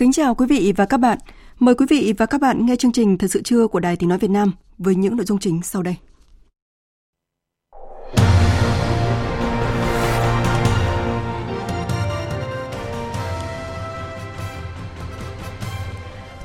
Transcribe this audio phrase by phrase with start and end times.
[0.00, 1.18] Kính chào quý vị và các bạn.
[1.58, 4.08] Mời quý vị và các bạn nghe chương trình Thật sự trưa của Đài Tiếng
[4.08, 5.96] Nói Việt Nam với những nội dung chính sau đây.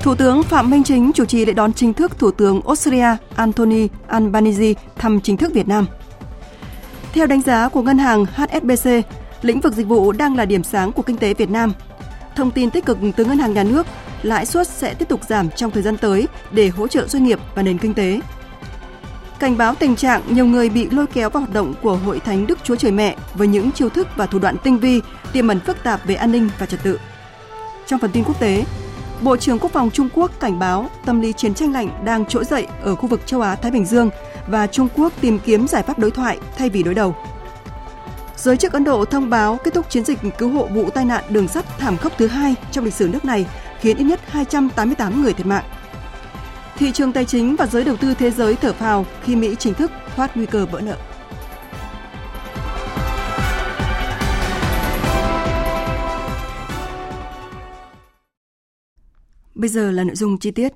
[0.00, 3.88] Thủ tướng Phạm Minh Chính chủ trì lễ đón chính thức Thủ tướng Australia Anthony
[4.06, 5.86] Albanese thăm chính thức Việt Nam.
[7.12, 8.90] Theo đánh giá của ngân hàng HSBC,
[9.42, 11.72] lĩnh vực dịch vụ đang là điểm sáng của kinh tế Việt Nam
[12.36, 13.86] Thông tin tích cực từ Ngân hàng Nhà nước,
[14.22, 17.38] lãi suất sẽ tiếp tục giảm trong thời gian tới để hỗ trợ doanh nghiệp
[17.54, 18.20] và nền kinh tế.
[19.38, 22.46] Cảnh báo tình trạng nhiều người bị lôi kéo vào hoạt động của Hội Thánh
[22.46, 25.00] Đức Chúa Trời Mẹ với những chiêu thức và thủ đoạn tinh vi,
[25.32, 26.98] tiềm ẩn phức tạp về an ninh và trật tự.
[27.86, 28.64] Trong phần tin quốc tế,
[29.20, 32.44] Bộ trưởng Quốc phòng Trung Quốc cảnh báo tâm lý chiến tranh lạnh đang trỗi
[32.44, 34.10] dậy ở khu vực châu Á Thái Bình Dương
[34.46, 37.16] và Trung Quốc tìm kiếm giải pháp đối thoại thay vì đối đầu.
[38.36, 41.24] Giới chức Ấn Độ thông báo kết thúc chiến dịch cứu hộ vụ tai nạn
[41.30, 43.46] đường sắt thảm khốc thứ hai trong lịch sử nước này,
[43.80, 45.64] khiến ít nhất 288 người thiệt mạng.
[46.76, 49.74] Thị trường tài chính và giới đầu tư thế giới thở phào khi Mỹ chính
[49.74, 50.96] thức thoát nguy cơ vỡ nợ.
[59.54, 60.72] Bây giờ là nội dung chi tiết.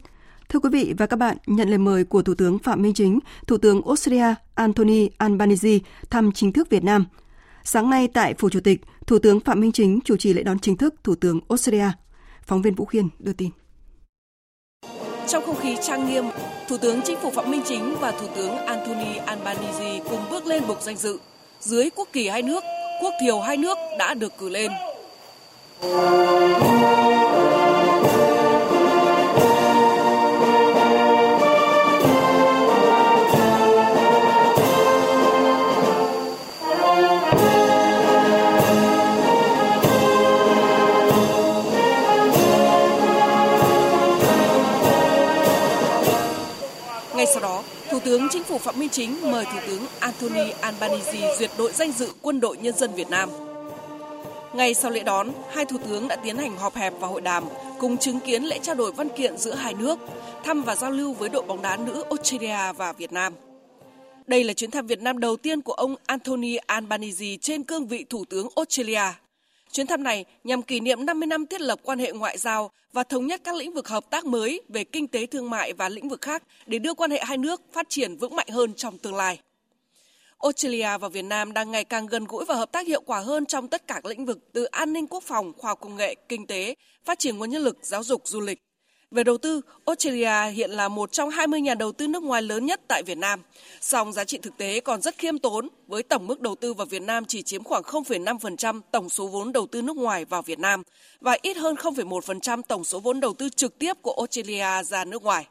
[0.49, 3.19] Thưa quý vị và các bạn, nhận lời mời của Thủ tướng Phạm Minh Chính,
[3.47, 5.79] Thủ tướng Australia Anthony Albanese
[6.11, 7.05] thăm chính thức Việt Nam–
[7.65, 10.59] Sáng nay tại Phủ Chủ tịch, Thủ tướng Phạm Minh Chính chủ trì lễ đón
[10.59, 11.91] chính thức Thủ tướng Australia.
[12.47, 13.51] Phóng viên Vũ Khiên đưa tin.
[15.29, 16.25] Trong không khí trang nghiêm,
[16.69, 20.63] Thủ tướng Chính phủ Phạm Minh Chính và Thủ tướng Anthony Albanese cùng bước lên
[20.69, 21.19] bục danh dự.
[21.61, 22.65] Dưới quốc kỳ hai nước,
[23.03, 24.71] quốc thiều hai nước đã được cử lên.
[48.11, 52.13] Tướng Chính phủ Phạm Minh Chính mời Thủ tướng Anthony Albanese duyệt đội danh dự
[52.23, 53.31] Quân đội Nhân dân Việt Nam.
[54.55, 57.45] Ngay sau lễ đón, hai thủ tướng đã tiến hành họp hẹp và hội đàm,
[57.79, 59.99] cùng chứng kiến lễ trao đổi văn kiện giữa hai nước,
[60.45, 63.33] thăm và giao lưu với đội bóng đá nữ Australia và Việt Nam.
[64.27, 68.05] Đây là chuyến thăm Việt Nam đầu tiên của ông Anthony Albanese trên cương vị
[68.11, 69.13] Thủ tướng Australia
[69.73, 73.03] Chuyến thăm này nhằm kỷ niệm 50 năm thiết lập quan hệ ngoại giao và
[73.03, 76.09] thống nhất các lĩnh vực hợp tác mới về kinh tế thương mại và lĩnh
[76.09, 79.15] vực khác để đưa quan hệ hai nước phát triển vững mạnh hơn trong tương
[79.15, 79.39] lai.
[80.39, 83.47] Australia và Việt Nam đang ngày càng gần gũi và hợp tác hiệu quả hơn
[83.47, 86.15] trong tất cả các lĩnh vực từ an ninh quốc phòng, khoa học công nghệ,
[86.29, 88.59] kinh tế, phát triển nguồn nhân lực, giáo dục, du lịch.
[89.11, 92.67] Về đầu tư, Australia hiện là một trong 20 nhà đầu tư nước ngoài lớn
[92.67, 93.41] nhất tại Việt Nam.
[93.81, 96.87] Song giá trị thực tế còn rất khiêm tốn, với tổng mức đầu tư vào
[96.87, 100.59] Việt Nam chỉ chiếm khoảng 0,5% tổng số vốn đầu tư nước ngoài vào Việt
[100.59, 100.83] Nam
[101.21, 105.23] và ít hơn 0,1% tổng số vốn đầu tư trực tiếp của Australia ra nước
[105.23, 105.47] ngoài.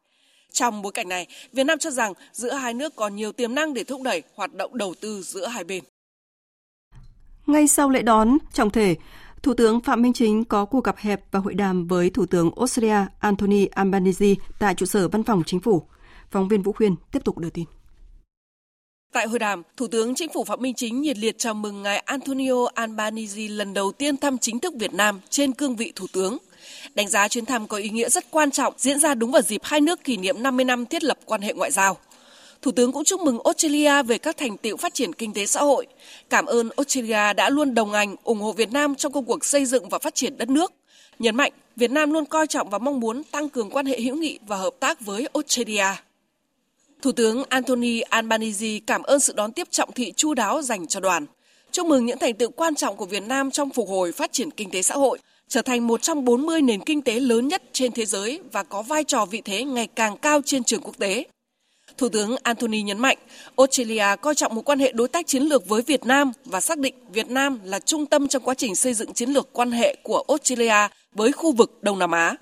[0.52, 3.74] Trong bối cảnh này, Việt Nam cho rằng giữa hai nước còn nhiều tiềm năng
[3.74, 5.84] để thúc đẩy hoạt động đầu tư giữa hai bên.
[7.48, 8.96] Ngay sau lễ đón trọng thể,
[9.44, 12.52] Thủ tướng Phạm Minh Chính có cuộc gặp hẹp và hội đàm với Thủ tướng
[12.58, 15.84] Australia Anthony Albanese tại trụ sở văn phòng chính phủ.
[16.32, 17.66] Phóng viên Vũ Khuyên tiếp tục đưa tin.
[19.14, 21.98] Tại hội đàm, Thủ tướng Chính phủ Phạm Minh Chính nhiệt liệt chào mừng ngài
[21.98, 26.38] Antonio Albanese lần đầu tiên thăm chính thức Việt Nam trên cương vị Thủ tướng.
[26.96, 29.62] Đánh giá chuyến thăm có ý nghĩa rất quan trọng diễn ra đúng vào dịp
[29.64, 31.98] hai nước kỷ niệm 50 năm thiết lập quan hệ ngoại giao.
[32.62, 35.62] Thủ tướng cũng chúc mừng Australia về các thành tiệu phát triển kinh tế xã
[35.62, 35.88] hội.
[36.30, 39.66] Cảm ơn Australia đã luôn đồng hành, ủng hộ Việt Nam trong công cuộc xây
[39.66, 40.74] dựng và phát triển đất nước.
[41.20, 44.16] Nhấn mạnh, Việt Nam luôn coi trọng và mong muốn tăng cường quan hệ hữu
[44.16, 45.86] nghị và hợp tác với Australia.
[47.02, 51.00] Thủ tướng Anthony Albanese cảm ơn sự đón tiếp trọng thị chu đáo dành cho
[51.00, 51.26] đoàn.
[51.72, 54.52] Chúc mừng những thành tựu quan trọng của Việt Nam trong phục hồi phát triển
[54.52, 57.92] kinh tế xã hội, trở thành một trong 40 nền kinh tế lớn nhất trên
[57.92, 61.26] thế giới và có vai trò vị thế ngày càng cao trên trường quốc tế.
[62.00, 63.18] Thủ tướng Anthony nhấn mạnh,
[63.58, 66.78] Australia coi trọng mối quan hệ đối tác chiến lược với Việt Nam và xác
[66.78, 69.96] định Việt Nam là trung tâm trong quá trình xây dựng chiến lược quan hệ
[70.04, 72.36] của Australia với khu vực Đông Nam Á.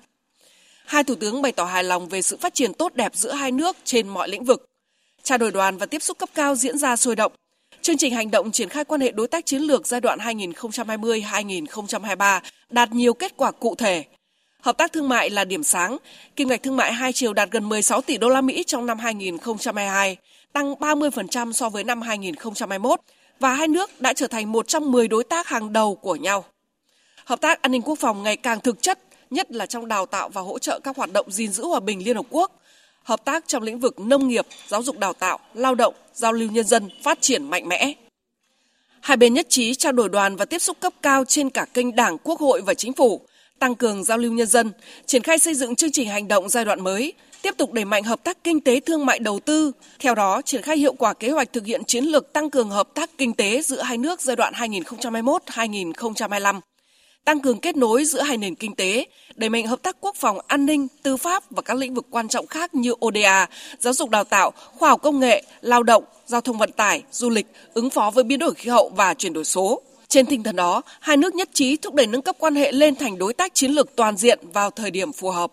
[0.86, 3.52] Hai thủ tướng bày tỏ hài lòng về sự phát triển tốt đẹp giữa hai
[3.52, 4.66] nước trên mọi lĩnh vực.
[5.22, 7.32] Trao đổi đoàn và tiếp xúc cấp cao diễn ra sôi động.
[7.82, 12.40] Chương trình hành động triển khai quan hệ đối tác chiến lược giai đoạn 2020-2023
[12.70, 14.04] đạt nhiều kết quả cụ thể.
[14.62, 15.96] Hợp tác thương mại là điểm sáng,
[16.36, 18.98] kim ngạch thương mại hai chiều đạt gần 16 tỷ đô la Mỹ trong năm
[18.98, 20.16] 2022,
[20.52, 23.00] tăng 30% so với năm 2021
[23.40, 26.44] và hai nước đã trở thành một trong 10 đối tác hàng đầu của nhau.
[27.24, 28.98] Hợp tác an ninh quốc phòng ngày càng thực chất,
[29.30, 32.04] nhất là trong đào tạo và hỗ trợ các hoạt động gìn giữ hòa bình
[32.04, 32.52] Liên Hợp Quốc,
[33.02, 36.50] hợp tác trong lĩnh vực nông nghiệp, giáo dục đào tạo, lao động, giao lưu
[36.50, 37.92] nhân dân phát triển mạnh mẽ.
[39.00, 41.96] Hai bên nhất trí trao đổi đoàn và tiếp xúc cấp cao trên cả kênh
[41.96, 43.20] Đảng, Quốc hội và Chính phủ,
[43.58, 44.72] tăng cường giao lưu nhân dân,
[45.06, 47.12] triển khai xây dựng chương trình hành động giai đoạn mới,
[47.42, 50.62] tiếp tục đẩy mạnh hợp tác kinh tế thương mại đầu tư, theo đó triển
[50.62, 53.62] khai hiệu quả kế hoạch thực hiện chiến lược tăng cường hợp tác kinh tế
[53.62, 56.60] giữa hai nước giai đoạn 2021-2025
[57.28, 59.06] tăng cường kết nối giữa hai nền kinh tế,
[59.36, 62.28] đẩy mạnh hợp tác quốc phòng, an ninh, tư pháp và các lĩnh vực quan
[62.28, 63.46] trọng khác như ODA,
[63.78, 67.30] giáo dục đào tạo, khoa học công nghệ, lao động, giao thông vận tải, du
[67.30, 69.82] lịch, ứng phó với biến đổi khí hậu và chuyển đổi số.
[70.08, 72.94] Trên tinh thần đó, hai nước nhất trí thúc đẩy nâng cấp quan hệ lên
[72.94, 75.52] thành đối tác chiến lược toàn diện vào thời điểm phù hợp.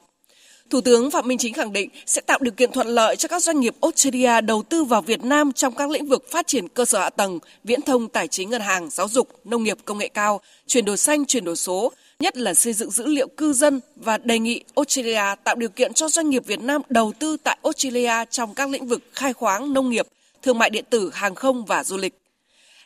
[0.69, 3.43] Thủ tướng Phạm Minh Chính khẳng định sẽ tạo điều kiện thuận lợi cho các
[3.43, 6.85] doanh nghiệp Australia đầu tư vào Việt Nam trong các lĩnh vực phát triển cơ
[6.85, 10.07] sở hạ tầng, viễn thông, tài chính ngân hàng, giáo dục, nông nghiệp công nghệ
[10.07, 13.81] cao, chuyển đổi xanh, chuyển đổi số, nhất là xây dựng dữ liệu cư dân
[13.95, 17.57] và đề nghị Australia tạo điều kiện cho doanh nghiệp Việt Nam đầu tư tại
[17.63, 20.07] Australia trong các lĩnh vực khai khoáng, nông nghiệp,
[20.41, 22.13] thương mại điện tử, hàng không và du lịch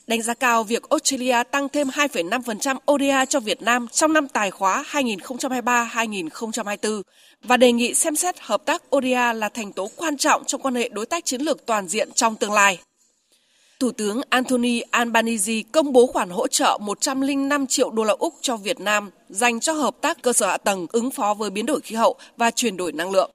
[0.10, 4.52] đánh giá cao việc Australia tăng thêm 2,5% ODA cho Việt Nam trong năm tài
[4.52, 7.02] khóa 2023-2024
[7.44, 10.76] và đề nghị xem xét hợp tác ODA là thành tố quan trọng trong quan
[10.76, 12.80] hệ đối tác chiến lược toàn diện trong tương lai.
[13.80, 18.58] Thủ tướng Anthony Albanese công bố khoản hỗ trợ 105 triệu đô la Úc cho
[18.58, 21.82] Việt Nam dành cho hợp tác cơ sở hạ tầng ứng phó với biến đổi
[21.82, 23.32] khí hậu và chuyển đổi năng lượng.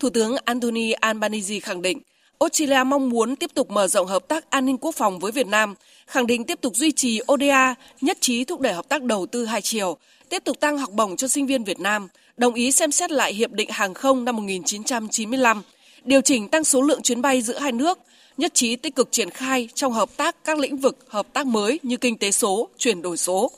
[0.00, 1.98] Thủ tướng Anthony Albanese khẳng định
[2.44, 5.46] Australia mong muốn tiếp tục mở rộng hợp tác an ninh quốc phòng với Việt
[5.46, 5.74] Nam,
[6.06, 9.44] khẳng định tiếp tục duy trì ODA, nhất trí thúc đẩy hợp tác đầu tư
[9.44, 9.96] hai chiều,
[10.28, 13.34] tiếp tục tăng học bổng cho sinh viên Việt Nam, đồng ý xem xét lại
[13.34, 15.62] hiệp định hàng không năm 1995,
[16.04, 17.98] điều chỉnh tăng số lượng chuyến bay giữa hai nước,
[18.36, 21.80] nhất trí tích cực triển khai trong hợp tác các lĩnh vực hợp tác mới
[21.82, 23.50] như kinh tế số, chuyển đổi số.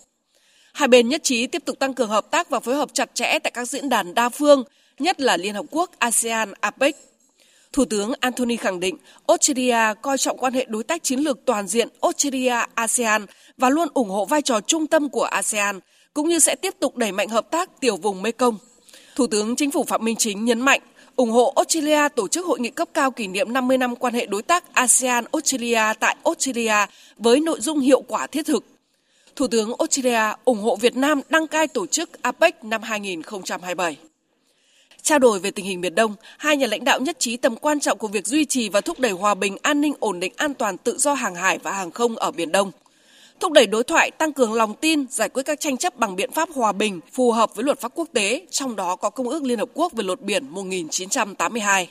[0.73, 3.38] Hai bên nhất trí tiếp tục tăng cường hợp tác và phối hợp chặt chẽ
[3.38, 4.65] tại các diễn đàn đa phương,
[4.99, 6.97] nhất là Liên Hợp Quốc, ASEAN, APEC,
[7.72, 8.96] Thủ tướng Anthony khẳng định
[9.26, 13.26] Australia coi trọng quan hệ đối tác chiến lược toàn diện Australia-ASEAN
[13.56, 15.80] và luôn ủng hộ vai trò trung tâm của ASEAN,
[16.14, 18.58] cũng như sẽ tiếp tục đẩy mạnh hợp tác tiểu vùng Mekong.
[19.16, 20.80] Thủ tướng Chính phủ Phạm Minh Chính nhấn mạnh
[21.16, 24.26] ủng hộ Australia tổ chức hội nghị cấp cao kỷ niệm 50 năm quan hệ
[24.26, 26.86] đối tác ASEAN-Australia tại Australia
[27.16, 28.64] với nội dung hiệu quả thiết thực.
[29.36, 33.96] Thủ tướng Australia ủng hộ Việt Nam đăng cai tổ chức APEC năm 2027.
[35.06, 37.81] Trao đổi về tình hình Biển Đông, hai nhà lãnh đạo nhất trí tầm quan
[37.81, 40.55] trọng của việc duy trì và thúc đẩy hòa bình, an ninh, ổn định, an
[40.55, 42.70] toàn, tự do hàng hải và hàng không ở Biển Đông.
[43.41, 46.31] Thúc đẩy đối thoại, tăng cường lòng tin, giải quyết các tranh chấp bằng biện
[46.32, 49.43] pháp hòa bình, phù hợp với luật pháp quốc tế, trong đó có Công ước
[49.43, 51.88] Liên Hợp Quốc về luật biển 1982.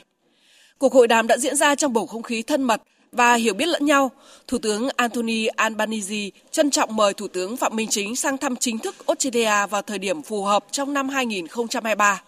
[0.78, 3.66] Cuộc hội đàm đã diễn ra trong bầu không khí thân mật và hiểu biết
[3.66, 4.10] lẫn nhau.
[4.46, 8.78] Thủ tướng Anthony Albanese trân trọng mời Thủ tướng Phạm Minh Chính sang thăm chính
[8.78, 12.22] thức Australia vào thời điểm phù hợp trong năm 2023.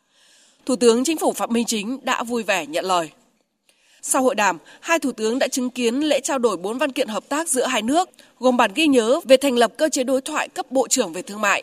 [0.69, 3.11] Thủ tướng Chính phủ Phạm Minh Chính đã vui vẻ nhận lời.
[4.03, 7.09] Sau hội đàm, hai thủ tướng đã chứng kiến lễ trao đổi bốn văn kiện
[7.09, 8.09] hợp tác giữa hai nước,
[8.39, 11.23] gồm bản ghi nhớ về thành lập cơ chế đối thoại cấp bộ trưởng về
[11.23, 11.63] thương mại,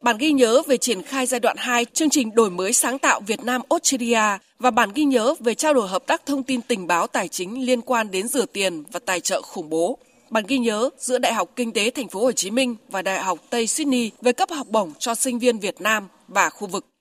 [0.00, 3.20] bản ghi nhớ về triển khai giai đoạn 2 chương trình đổi mới sáng tạo
[3.20, 6.86] Việt Nam Australia và bản ghi nhớ về trao đổi hợp tác thông tin tình
[6.86, 9.98] báo tài chính liên quan đến rửa tiền và tài trợ khủng bố.
[10.30, 13.22] Bản ghi nhớ giữa Đại học Kinh tế Thành phố Hồ Chí Minh và Đại
[13.22, 16.91] học Tây Sydney về cấp học bổng cho sinh viên Việt Nam và khu vực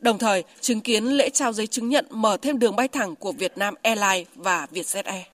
[0.00, 3.32] đồng thời chứng kiến lễ trao giấy chứng nhận mở thêm đường bay thẳng của
[3.32, 5.24] Việt Nam Airlines và Vietjet Air.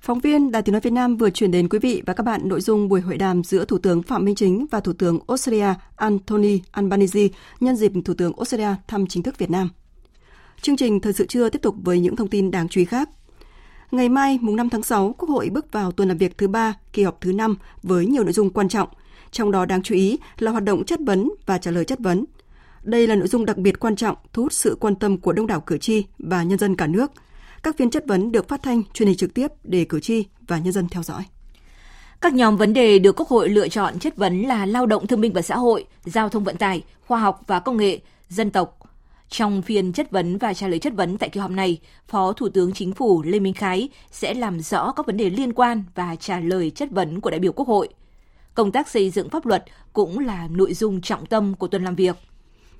[0.00, 2.40] Phóng viên Đài Tiếng Nói Việt Nam vừa chuyển đến quý vị và các bạn
[2.44, 5.74] nội dung buổi hội đàm giữa Thủ tướng Phạm Minh Chính và Thủ tướng Australia
[5.96, 7.28] Anthony Albanese
[7.60, 9.70] nhân dịp Thủ tướng Australia thăm chính thức Việt Nam.
[10.60, 13.08] Chương trình Thời sự trưa tiếp tục với những thông tin đáng chú ý khác.
[13.90, 16.74] Ngày mai, mùng 5 tháng 6, Quốc hội bước vào tuần làm việc thứ ba,
[16.92, 18.88] kỳ họp thứ 5 với nhiều nội dung quan trọng,
[19.30, 22.24] trong đó đáng chú ý là hoạt động chất vấn và trả lời chất vấn–
[22.82, 25.46] đây là nội dung đặc biệt quan trọng, thu hút sự quan tâm của đông
[25.46, 27.12] đảo cử tri và nhân dân cả nước.
[27.62, 30.58] Các phiên chất vấn được phát thanh, truyền hình trực tiếp để cử tri và
[30.58, 31.22] nhân dân theo dõi.
[32.20, 35.20] Các nhóm vấn đề được Quốc hội lựa chọn chất vấn là lao động thương
[35.20, 38.78] binh và xã hội, giao thông vận tải, khoa học và công nghệ, dân tộc,
[39.32, 42.48] Trong phiên chất vấn và trả lời chất vấn tại kỳ họp này, Phó Thủ
[42.48, 46.16] tướng Chính phủ Lê Minh Khái sẽ làm rõ các vấn đề liên quan và
[46.16, 47.88] trả lời chất vấn của đại biểu Quốc hội.
[48.54, 51.94] Công tác xây dựng pháp luật cũng là nội dung trọng tâm của tuần làm
[51.94, 52.16] việc.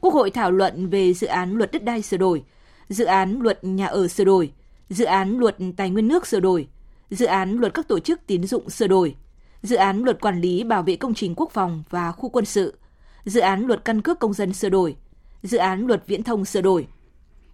[0.03, 2.43] Quốc hội thảo luận về dự án luật đất đai sửa đổi,
[2.89, 4.53] dự án luật nhà ở sửa đổi,
[4.89, 6.69] dự án luật tài nguyên nước sửa đổi,
[7.11, 9.17] dự án luật các tổ chức tín dụng sửa đổi,
[9.63, 12.75] dự án luật quản lý bảo vệ công trình quốc phòng và khu quân sự,
[13.25, 14.97] dự án luật căn cước công dân sửa đổi,
[15.43, 16.87] dự án luật viễn thông sửa đổi.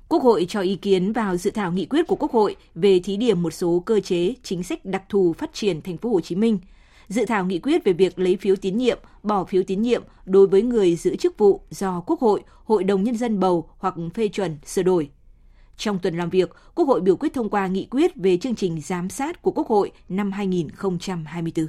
[0.08, 3.16] Quốc hội cho ý kiến vào dự thảo nghị quyết của Quốc hội về thí
[3.16, 6.34] điểm một số cơ chế chính sách đặc thù phát triển thành phố Hồ Chí
[6.34, 6.58] Minh,
[7.08, 10.46] dự thảo nghị quyết về việc lấy phiếu tín nhiệm, bỏ phiếu tín nhiệm đối
[10.46, 14.28] với người giữ chức vụ do Quốc hội, Hội đồng nhân dân bầu hoặc phê
[14.28, 15.10] chuẩn sửa đổi.
[15.76, 18.80] Trong tuần làm việc, Quốc hội biểu quyết thông qua nghị quyết về chương trình
[18.80, 21.66] giám sát của Quốc hội năm 2024.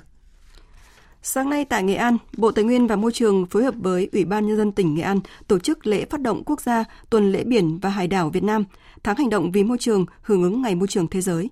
[1.21, 4.25] Sáng nay tại Nghệ An, Bộ Tài nguyên và Môi trường phối hợp với Ủy
[4.25, 7.43] ban Nhân dân tỉnh Nghệ An tổ chức lễ phát động quốc gia Tuần lễ
[7.43, 8.63] biển và hải đảo Việt Nam,
[9.03, 11.49] tháng hành động vì môi trường hưởng ứng Ngày Môi trường Thế giới.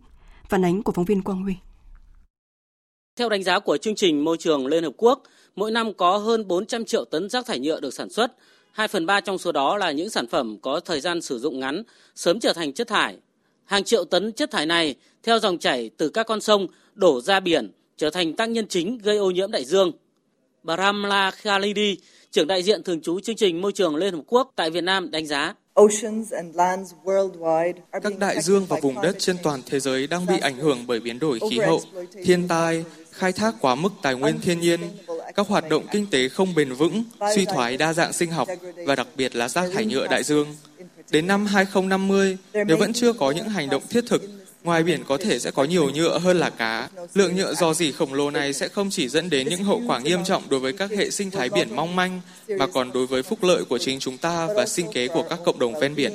[0.49, 1.55] Phản ánh của phóng viên Quang Huy.
[3.17, 5.23] Theo đánh giá của chương trình Môi trường Liên Hợp Quốc,
[5.55, 8.31] mỗi năm có hơn 400 triệu tấn rác thải nhựa được sản xuất.
[8.71, 11.59] 2 phần 3 trong số đó là những sản phẩm có thời gian sử dụng
[11.59, 11.83] ngắn,
[12.15, 13.17] sớm trở thành chất thải.
[13.65, 17.39] Hàng triệu tấn chất thải này theo dòng chảy từ các con sông đổ ra
[17.39, 19.91] biển trở thành tác nhân chính gây ô nhiễm đại dương.
[20.63, 21.97] Bramla Khalidi,
[22.31, 25.11] trưởng đại diện thường trú chương trình môi trường Liên Hợp Quốc tại Việt Nam
[25.11, 25.53] đánh giá.
[27.91, 30.99] Các đại dương và vùng đất trên toàn thế giới đang bị ảnh hưởng bởi
[30.99, 31.81] biến đổi khí hậu,
[32.23, 32.83] thiên tai,
[33.17, 34.79] khai thác quá mức tài nguyên thiên nhiên,
[35.35, 37.03] các hoạt động kinh tế không bền vững,
[37.35, 38.47] suy thoái đa dạng sinh học
[38.85, 40.55] và đặc biệt là rác thải nhựa đại dương.
[41.11, 44.21] Đến năm 2050, nếu vẫn chưa có những hành động thiết thực,
[44.67, 46.89] Ngoài biển có thể sẽ có nhiều nhựa hơn là cá.
[47.13, 49.99] Lượng nhựa dò dỉ khổng lồ này sẽ không chỉ dẫn đến những hậu quả
[49.99, 53.23] nghiêm trọng đối với các hệ sinh thái biển mong manh, mà còn đối với
[53.23, 56.13] phúc lợi của chính chúng ta và sinh kế của các cộng đồng ven biển.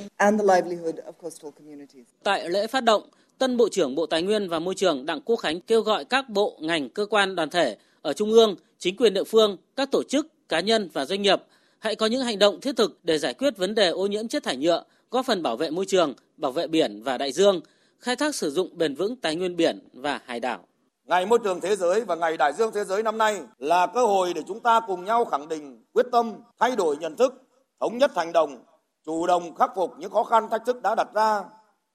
[2.23, 3.03] Tại lễ phát động,
[3.43, 6.29] Tân Bộ trưởng Bộ Tài nguyên và Môi trường Đặng Quốc Khánh kêu gọi các
[6.29, 10.03] bộ, ngành, cơ quan, đoàn thể ở Trung ương, chính quyền địa phương, các tổ
[10.03, 11.43] chức, cá nhân và doanh nghiệp
[11.79, 14.43] hãy có những hành động thiết thực để giải quyết vấn đề ô nhiễm chất
[14.43, 17.61] thải nhựa, góp phần bảo vệ môi trường, bảo vệ biển và đại dương,
[17.99, 20.59] khai thác sử dụng bền vững tài nguyên biển và hải đảo.
[21.05, 24.07] Ngày môi trường thế giới và ngày đại dương thế giới năm nay là cơ
[24.07, 27.35] hội để chúng ta cùng nhau khẳng định quyết tâm thay đổi nhận thức,
[27.81, 28.65] thống nhất hành động,
[29.07, 31.43] chủ động khắc phục những khó khăn thách thức đã đặt ra,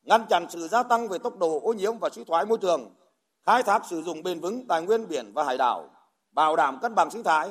[0.08, 2.90] ngăn chặn sự gia tăng về tốc độ ô nhiễm và suy thoái môi trường,
[3.46, 5.90] khai thác sử dụng bền vững tài nguyên biển và hải đảo,
[6.32, 7.50] bảo đảm cân bằng sinh thái,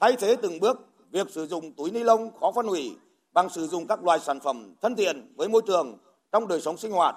[0.00, 2.96] thay thế từng bước việc sử dụng túi ni lông khó phân hủy
[3.32, 5.98] bằng sử dụng các loại sản phẩm thân thiện với môi trường
[6.32, 7.16] trong đời sống sinh hoạt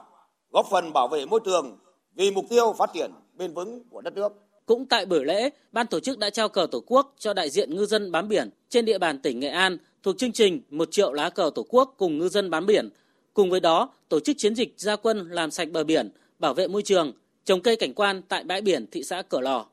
[0.51, 1.77] góp phần bảo vệ môi trường
[2.15, 4.33] vì mục tiêu phát triển bền vững của đất nước.
[4.65, 7.75] Cũng tại buổi lễ, ban tổ chức đã trao cờ Tổ quốc cho đại diện
[7.75, 11.13] ngư dân bám biển trên địa bàn tỉnh Nghệ An thuộc chương trình một triệu
[11.13, 12.89] lá cờ Tổ quốc cùng ngư dân bám biển.
[13.37, 16.67] Cùng với đó, tổ chức chiến dịch gia quân làm sạch bờ biển, bảo vệ
[16.67, 17.11] môi trường,
[17.45, 19.65] trồng cây cảnh quan tại bãi biển thị xã Cửa Lò.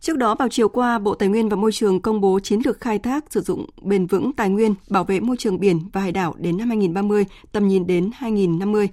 [0.00, 2.80] Trước đó vào chiều qua, Bộ Tài nguyên và Môi trường công bố chiến lược
[2.80, 6.12] khai thác sử dụng bền vững tài nguyên, bảo vệ môi trường biển và hải
[6.12, 8.88] đảo đến năm 2030, tầm nhìn đến 2050.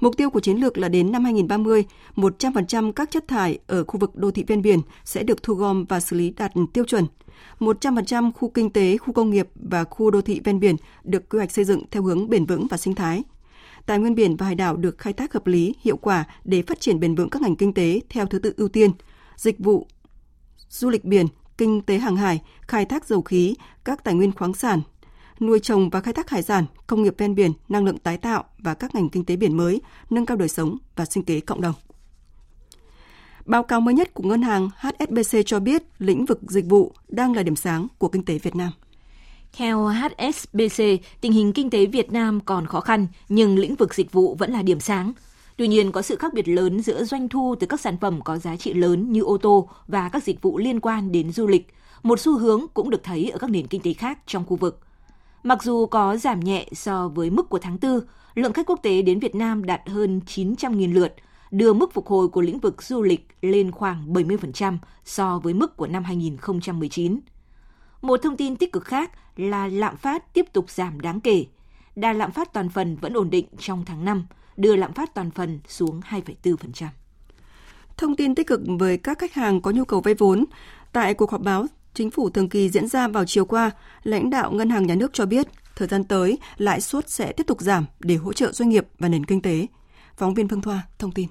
[0.00, 1.84] Mục tiêu của chiến lược là đến năm 2030,
[2.16, 5.84] 100% các chất thải ở khu vực đô thị ven biển sẽ được thu gom
[5.84, 7.06] và xử lý đạt tiêu chuẩn.
[7.58, 11.38] 100% khu kinh tế, khu công nghiệp và khu đô thị ven biển được quy
[11.38, 13.22] hoạch xây dựng theo hướng bền vững và sinh thái.
[13.86, 16.80] Tài nguyên biển và hải đảo được khai thác hợp lý, hiệu quả để phát
[16.80, 18.90] triển bền vững các ngành kinh tế theo thứ tự ưu tiên,
[19.36, 19.86] dịch vụ,
[20.68, 21.26] du lịch biển,
[21.58, 24.80] kinh tế hàng hải, khai thác dầu khí, các tài nguyên khoáng sản,
[25.40, 28.44] nuôi trồng và khai thác hải sản, công nghiệp ven biển, năng lượng tái tạo
[28.58, 31.60] và các ngành kinh tế biển mới, nâng cao đời sống và sinh kế cộng
[31.60, 31.74] đồng.
[33.44, 37.34] Báo cáo mới nhất của ngân hàng HSBC cho biết lĩnh vực dịch vụ đang
[37.34, 38.72] là điểm sáng của kinh tế Việt Nam.
[39.52, 40.84] Theo HSBC,
[41.20, 44.52] tình hình kinh tế Việt Nam còn khó khăn, nhưng lĩnh vực dịch vụ vẫn
[44.52, 45.12] là điểm sáng.
[45.56, 48.38] Tuy nhiên, có sự khác biệt lớn giữa doanh thu từ các sản phẩm có
[48.38, 51.66] giá trị lớn như ô tô và các dịch vụ liên quan đến du lịch.
[52.02, 54.85] Một xu hướng cũng được thấy ở các nền kinh tế khác trong khu vực.
[55.46, 58.00] Mặc dù có giảm nhẹ so với mức của tháng 4,
[58.34, 61.14] lượng khách quốc tế đến Việt Nam đạt hơn 900.000 lượt,
[61.50, 65.76] đưa mức phục hồi của lĩnh vực du lịch lên khoảng 70% so với mức
[65.76, 67.20] của năm 2019.
[68.02, 71.44] Một thông tin tích cực khác là lạm phát tiếp tục giảm đáng kể.
[71.96, 74.26] Đà lạm phát toàn phần vẫn ổn định trong tháng 5,
[74.56, 76.86] đưa lạm phát toàn phần xuống 2,4%.
[77.96, 80.44] Thông tin tích cực với các khách hàng có nhu cầu vay vốn.
[80.92, 83.70] Tại cuộc họp báo Chính phủ thường kỳ diễn ra vào chiều qua,
[84.02, 87.46] lãnh đạo Ngân hàng Nhà nước cho biết, thời gian tới, lãi suất sẽ tiếp
[87.46, 89.66] tục giảm để hỗ trợ doanh nghiệp và nền kinh tế.
[90.16, 91.26] Phóng viên Phương Thoa thông tin.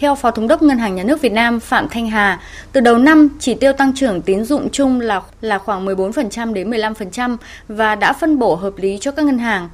[0.00, 2.40] Theo Phó Thống đốc Ngân hàng Nhà nước Việt Nam Phạm Thanh Hà,
[2.72, 6.70] từ đầu năm chỉ tiêu tăng trưởng tín dụng chung là là khoảng 14% đến
[6.70, 7.36] 15%
[7.68, 9.68] và đã phân bổ hợp lý cho các ngân hàng.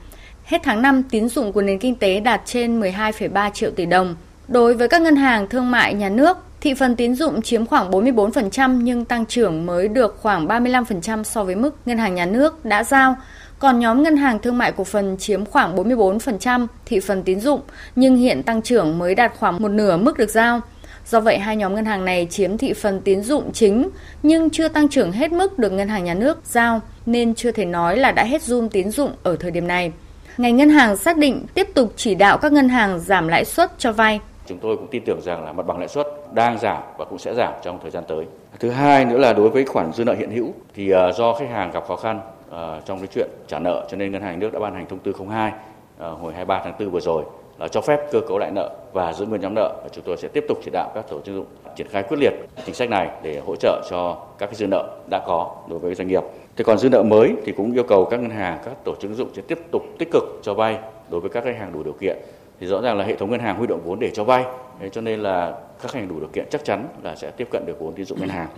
[0.45, 4.17] Hết tháng 5, tín dụng của nền kinh tế đạt trên 12,3 triệu tỷ đồng.
[4.49, 7.91] Đối với các ngân hàng thương mại nhà nước, thị phần tín dụng chiếm khoảng
[7.91, 12.65] 44% nhưng tăng trưởng mới được khoảng 35% so với mức ngân hàng nhà nước
[12.65, 13.17] đã giao.
[13.59, 17.61] Còn nhóm ngân hàng thương mại cổ phần chiếm khoảng 44% thị phần tín dụng
[17.97, 20.61] nhưng hiện tăng trưởng mới đạt khoảng một nửa mức được giao.
[21.07, 23.89] Do vậy, hai nhóm ngân hàng này chiếm thị phần tín dụng chính
[24.23, 27.65] nhưng chưa tăng trưởng hết mức được ngân hàng nhà nước giao nên chưa thể
[27.65, 29.93] nói là đã hết zoom tín dụng ở thời điểm này.
[30.39, 33.79] Ngành ngân hàng xác định tiếp tục chỉ đạo các ngân hàng giảm lãi suất
[33.79, 34.21] cho vay.
[34.49, 37.19] Chúng tôi cũng tin tưởng rằng là mặt bằng lãi suất đang giảm và cũng
[37.19, 38.25] sẽ giảm trong thời gian tới.
[38.61, 41.51] Thứ hai nữa là đối với khoản dư nợ hiện hữu thì à, do khách
[41.51, 44.53] hàng gặp khó khăn à, trong cái chuyện trả nợ cho nên ngân hàng nước
[44.53, 45.53] đã ban hành thông tư 02
[45.99, 47.25] à, hồi 23 tháng 4 vừa rồi
[47.59, 50.17] là cho phép cơ cấu lại nợ và giữ nguyên nhóm nợ và chúng tôi
[50.17, 52.33] sẽ tiếp tục chỉ đạo các tổ chức dụng triển khai quyết liệt
[52.67, 55.95] chính sách này để hỗ trợ cho các cái dư nợ đã có đối với
[55.95, 56.23] doanh nghiệp.
[56.57, 59.11] Thế còn dư nợ mới thì cũng yêu cầu các ngân hàng, các tổ chức
[59.15, 60.79] dụng sẽ tiếp tục tích cực cho vay
[61.11, 62.17] đối với các khách hàng đủ điều kiện.
[62.61, 64.45] Thì rõ ràng là hệ thống ngân hàng huy động vốn để cho vay,
[64.81, 65.51] Thế cho nên là
[65.83, 68.07] các khách hàng đủ điều kiện chắc chắn là sẽ tiếp cận được vốn tín
[68.07, 68.49] dụng ngân hàng.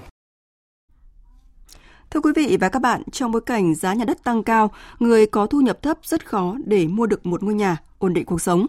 [2.10, 5.26] Thưa quý vị và các bạn, trong bối cảnh giá nhà đất tăng cao, người
[5.26, 8.40] có thu nhập thấp rất khó để mua được một ngôi nhà, ổn định cuộc
[8.40, 8.66] sống.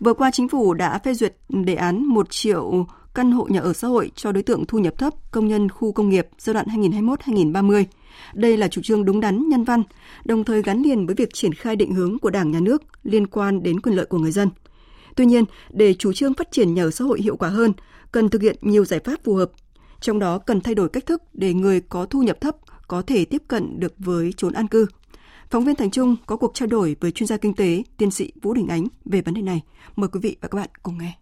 [0.00, 3.72] Vừa qua, chính phủ đã phê duyệt đề án 1 triệu căn hộ nhà ở
[3.72, 6.66] xã hội cho đối tượng thu nhập thấp, công nhân khu công nghiệp giai đoạn
[6.66, 7.84] 2021-2030.
[8.34, 9.82] Đây là chủ trương đúng đắn, nhân văn,
[10.24, 13.26] đồng thời gắn liền với việc triển khai định hướng của Đảng, Nhà nước liên
[13.26, 14.48] quan đến quyền lợi của người dân.
[15.16, 17.72] Tuy nhiên, để chủ trương phát triển nhà ở xã hội hiệu quả hơn,
[18.12, 19.50] cần thực hiện nhiều giải pháp phù hợp.
[20.00, 22.56] Trong đó cần thay đổi cách thức để người có thu nhập thấp
[22.88, 24.86] có thể tiếp cận được với chốn an cư.
[25.50, 28.32] Phóng viên Thành Trung có cuộc trao đổi với chuyên gia kinh tế, tiến sĩ
[28.42, 29.62] Vũ Đình Ánh về vấn đề này.
[29.96, 31.19] Mời quý vị và các bạn cùng nghe.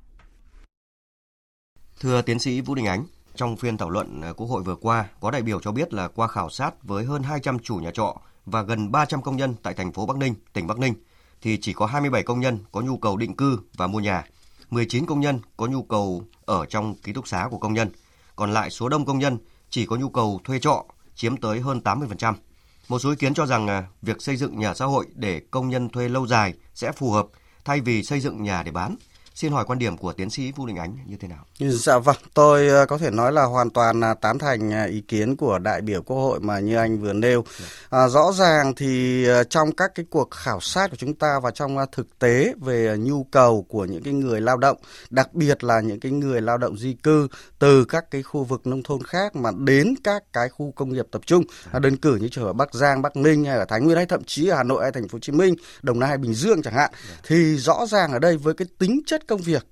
[2.01, 5.05] Thưa tiến sĩ Vũ Đình Ánh, trong phiên thảo luận à, Quốc hội vừa qua,
[5.21, 8.17] có đại biểu cho biết là qua khảo sát với hơn 200 chủ nhà trọ
[8.47, 10.95] và gần 300 công nhân tại thành phố Bắc Ninh, tỉnh Bắc Ninh,
[11.43, 14.25] thì chỉ có 27 công nhân có nhu cầu định cư và mua nhà,
[14.71, 17.91] 19 công nhân có nhu cầu ở trong ký túc xá của công nhân,
[18.37, 19.39] còn lại số đông công nhân
[19.71, 22.35] chỉ có nhu cầu thuê trọ chiếm tới hơn 80%.
[22.89, 25.69] Một số ý kiến cho rằng à, việc xây dựng nhà xã hội để công
[25.69, 27.27] nhân thuê lâu dài sẽ phù hợp
[27.65, 28.97] thay vì xây dựng nhà để bán
[29.39, 31.45] Xin hỏi quan điểm của tiến sĩ Vũ Đình Ánh như thế nào?
[31.59, 35.01] Dạ vâng, tôi ờ, có thể nói là hoàn toàn là tán thành ờ, ý
[35.01, 37.45] kiến của đại biểu Quốc hội mà như anh vừa nêu.
[37.91, 41.77] À, rõ ràng thì trong các cái cuộc khảo sát của chúng ta và trong
[41.93, 44.77] thực tế về nhu cầu của những cái người lao động,
[45.11, 48.67] đặc biệt là những cái người lao động di cư từ các cái khu vực
[48.67, 52.17] nông thôn khác mà đến các cái khu công nghiệp tập trung, à, đơn cử
[52.17, 54.63] như ở Bắc Giang, Bắc Ninh hay ở Thái Nguyên hay thậm chí ở Hà
[54.63, 56.91] Nội hay Thành phố Hồ Chí Minh, Đồng Nai hay Bình Dương chẳng hạn,
[57.27, 59.67] thì rõ ràng ở đây với cái tính chất công việc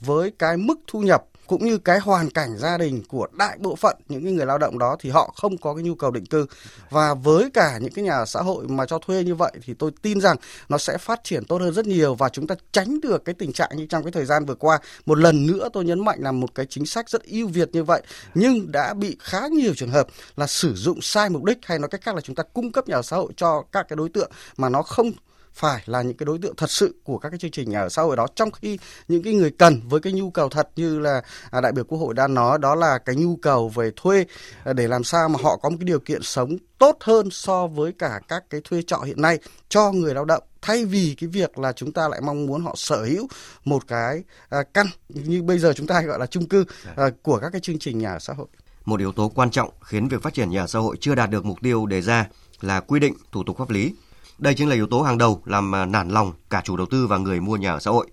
[0.00, 3.76] với cái mức thu nhập cũng như cái hoàn cảnh gia đình của đại bộ
[3.76, 6.46] phận những người lao động đó thì họ không có cái nhu cầu định cư.
[6.90, 9.90] Và với cả những cái nhà xã hội mà cho thuê như vậy thì tôi
[10.02, 10.36] tin rằng
[10.68, 13.52] nó sẽ phát triển tốt hơn rất nhiều và chúng ta tránh được cái tình
[13.52, 14.78] trạng như trong cái thời gian vừa qua.
[15.06, 17.84] Một lần nữa tôi nhấn mạnh là một cái chính sách rất ưu việt như
[17.84, 18.02] vậy,
[18.34, 21.88] nhưng đã bị khá nhiều trường hợp là sử dụng sai mục đích hay nói
[21.88, 24.30] cách khác là chúng ta cung cấp nhà xã hội cho các cái đối tượng
[24.56, 25.12] mà nó không
[25.54, 27.88] phải là những cái đối tượng thật sự của các cái chương trình nhà ở
[27.88, 28.26] xã hội đó.
[28.34, 31.72] Trong khi những cái người cần với cái nhu cầu thật như là à, đại
[31.72, 34.24] biểu quốc hội đã nói đó là cái nhu cầu về thuê
[34.64, 37.66] à, để làm sao mà họ có một cái điều kiện sống tốt hơn so
[37.66, 39.38] với cả các cái thuê trọ hiện nay
[39.68, 40.42] cho người lao động.
[40.62, 43.28] Thay vì cái việc là chúng ta lại mong muốn họ sở hữu
[43.64, 46.64] một cái à, căn như bây giờ chúng ta gọi là chung cư
[46.96, 48.46] à, của các cái chương trình nhà ở xã hội.
[48.84, 51.30] Một yếu tố quan trọng khiến việc phát triển nhà ở xã hội chưa đạt
[51.30, 52.28] được mục tiêu đề ra
[52.60, 53.94] là quy định thủ tục pháp lý
[54.38, 57.06] đây chính là yếu tố hàng đầu làm à, nản lòng cả chủ đầu tư
[57.06, 58.06] và người mua nhà ở xã hội.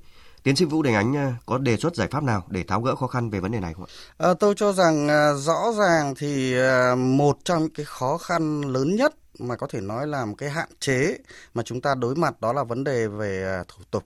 [0.43, 2.95] Tiến sĩ Vũ Đình Ánh à, có đề xuất giải pháp nào để tháo gỡ
[2.95, 3.91] khó khăn về vấn đề này không ạ?
[4.17, 8.61] À, tôi cho rằng à, rõ ràng thì à, một trong những cái khó khăn
[8.61, 11.17] lớn nhất mà có thể nói là một cái hạn chế
[11.53, 14.03] mà chúng ta đối mặt đó là vấn đề về à, thủ tục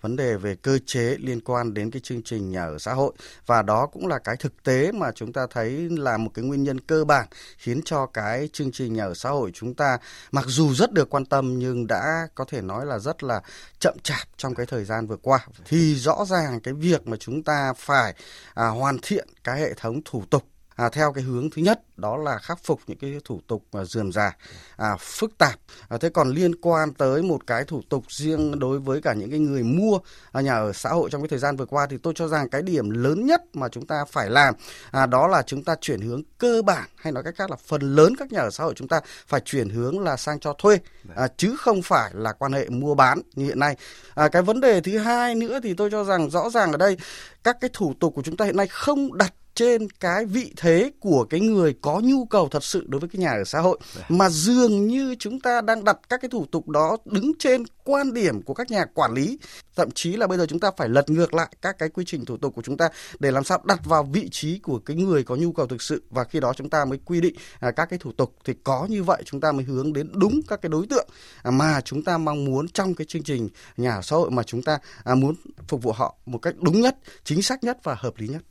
[0.00, 3.12] vấn đề về cơ chế liên quan đến cái chương trình nhà ở xã hội.
[3.46, 6.64] Và đó cũng là cái thực tế mà chúng ta thấy là một cái nguyên
[6.64, 7.26] nhân cơ bản
[7.58, 9.98] khiến cho cái chương trình nhà ở xã hội chúng ta
[10.32, 13.40] mặc dù rất được quan tâm nhưng đã có thể nói là rất là
[13.80, 15.46] chậm chạp trong cái thời gian vừa qua.
[15.64, 18.14] Thì rõ ràng cái việc mà chúng ta phải
[18.54, 20.42] à, hoàn thiện cái hệ thống thủ tục
[20.76, 23.84] à, theo cái hướng thứ nhất đó là khắc phục những cái thủ tục à,
[23.84, 24.36] dườm già
[24.76, 25.54] à, phức tạp.
[25.88, 29.30] À, thế còn liên quan tới một cái thủ tục riêng đối với cả những
[29.30, 29.98] cái người mua
[30.32, 32.48] à, nhà ở xã hội trong cái thời gian vừa qua thì tôi cho rằng
[32.48, 34.54] cái điểm lớn nhất mà chúng ta phải làm
[34.90, 37.82] à, đó là chúng ta chuyển hướng cơ bản hay nói cách khác là phần
[37.96, 40.78] lớn các nhà ở xã hội chúng ta phải chuyển hướng là sang cho thuê
[41.16, 43.76] à, chứ không phải là quan hệ mua bán như hiện nay.
[44.14, 46.96] À, cái vấn đề thứ hai nữa thì tôi cho rằng rõ ràng ở đây
[47.44, 50.90] các cái thủ tục của chúng ta hiện nay không đặt trên cái vị thế
[51.00, 53.78] của cái người có nhu cầu thật sự đối với cái nhà ở xã hội.
[54.08, 58.14] Mà dường như chúng ta đang đặt các cái thủ tục đó đứng trên quan
[58.14, 59.38] điểm của các nhà quản lý.
[59.76, 62.24] Thậm chí là bây giờ chúng ta phải lật ngược lại các cái quy trình
[62.24, 62.88] thủ tục của chúng ta
[63.18, 66.02] để làm sao đặt vào vị trí của cái người có nhu cầu thực sự.
[66.10, 68.86] Và khi đó chúng ta mới quy định à, các cái thủ tục thì có
[68.90, 71.08] như vậy chúng ta mới hướng đến đúng các cái đối tượng
[71.44, 74.62] mà chúng ta mong muốn trong cái chương trình nhà ở xã hội mà chúng
[74.62, 75.34] ta à, muốn
[75.68, 78.42] phục vụ họ một cách đúng nhất chính xác nhất và hợp lý nhất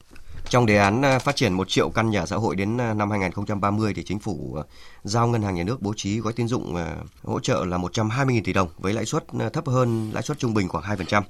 [0.50, 3.12] trong đề án à, phát triển 1 triệu căn nhà xã hội đến à, năm
[3.12, 4.64] 2030 thì chính phủ à,
[5.04, 6.76] giao ngân hàng nhà nước bố trí gói tín dụng
[7.24, 10.68] hỗ trợ là 120.000 tỷ đồng với lãi suất thấp hơn lãi suất trung bình
[10.68, 11.22] khoảng 2%.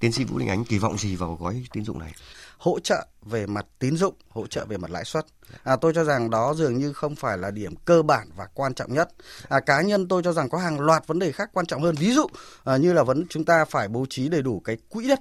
[0.00, 2.12] Tiến sĩ Vũ Đình Ánh kỳ vọng gì vào gói tín dụng này?
[2.58, 5.26] Hỗ trợ về mặt tín dụng, hỗ trợ về mặt lãi suất.
[5.64, 8.74] À, tôi cho rằng đó dường như không phải là điểm cơ bản và quan
[8.74, 9.08] trọng nhất.
[9.48, 11.94] À, cá nhân tôi cho rằng có hàng loạt vấn đề khác quan trọng hơn.
[11.98, 12.26] Ví dụ
[12.64, 15.20] à, như là vấn chúng ta phải bố trí đầy đủ cái quỹ đất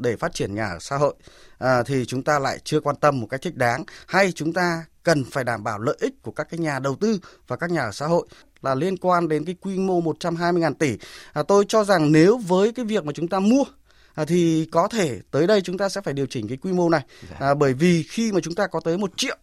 [0.00, 1.14] để phát triển nhà ở xã hội
[1.58, 4.84] à, thì chúng ta lại chưa quan tâm một cách thích đáng hay chúng ta
[5.02, 7.80] cần phải đảm bảo lợi ích của các cái nhà đầu tư và các nhà
[7.80, 8.26] ở xã hội
[8.62, 10.98] là liên quan đến cái quy mô 120.000 tỷ.
[11.32, 13.64] À, tôi cho rằng nếu với cái việc mà chúng ta mua
[14.14, 16.88] à, thì có thể tới đây chúng ta sẽ phải điều chỉnh cái quy mô
[16.88, 17.36] này dạ.
[17.46, 19.36] à, bởi vì khi mà chúng ta có tới một triệu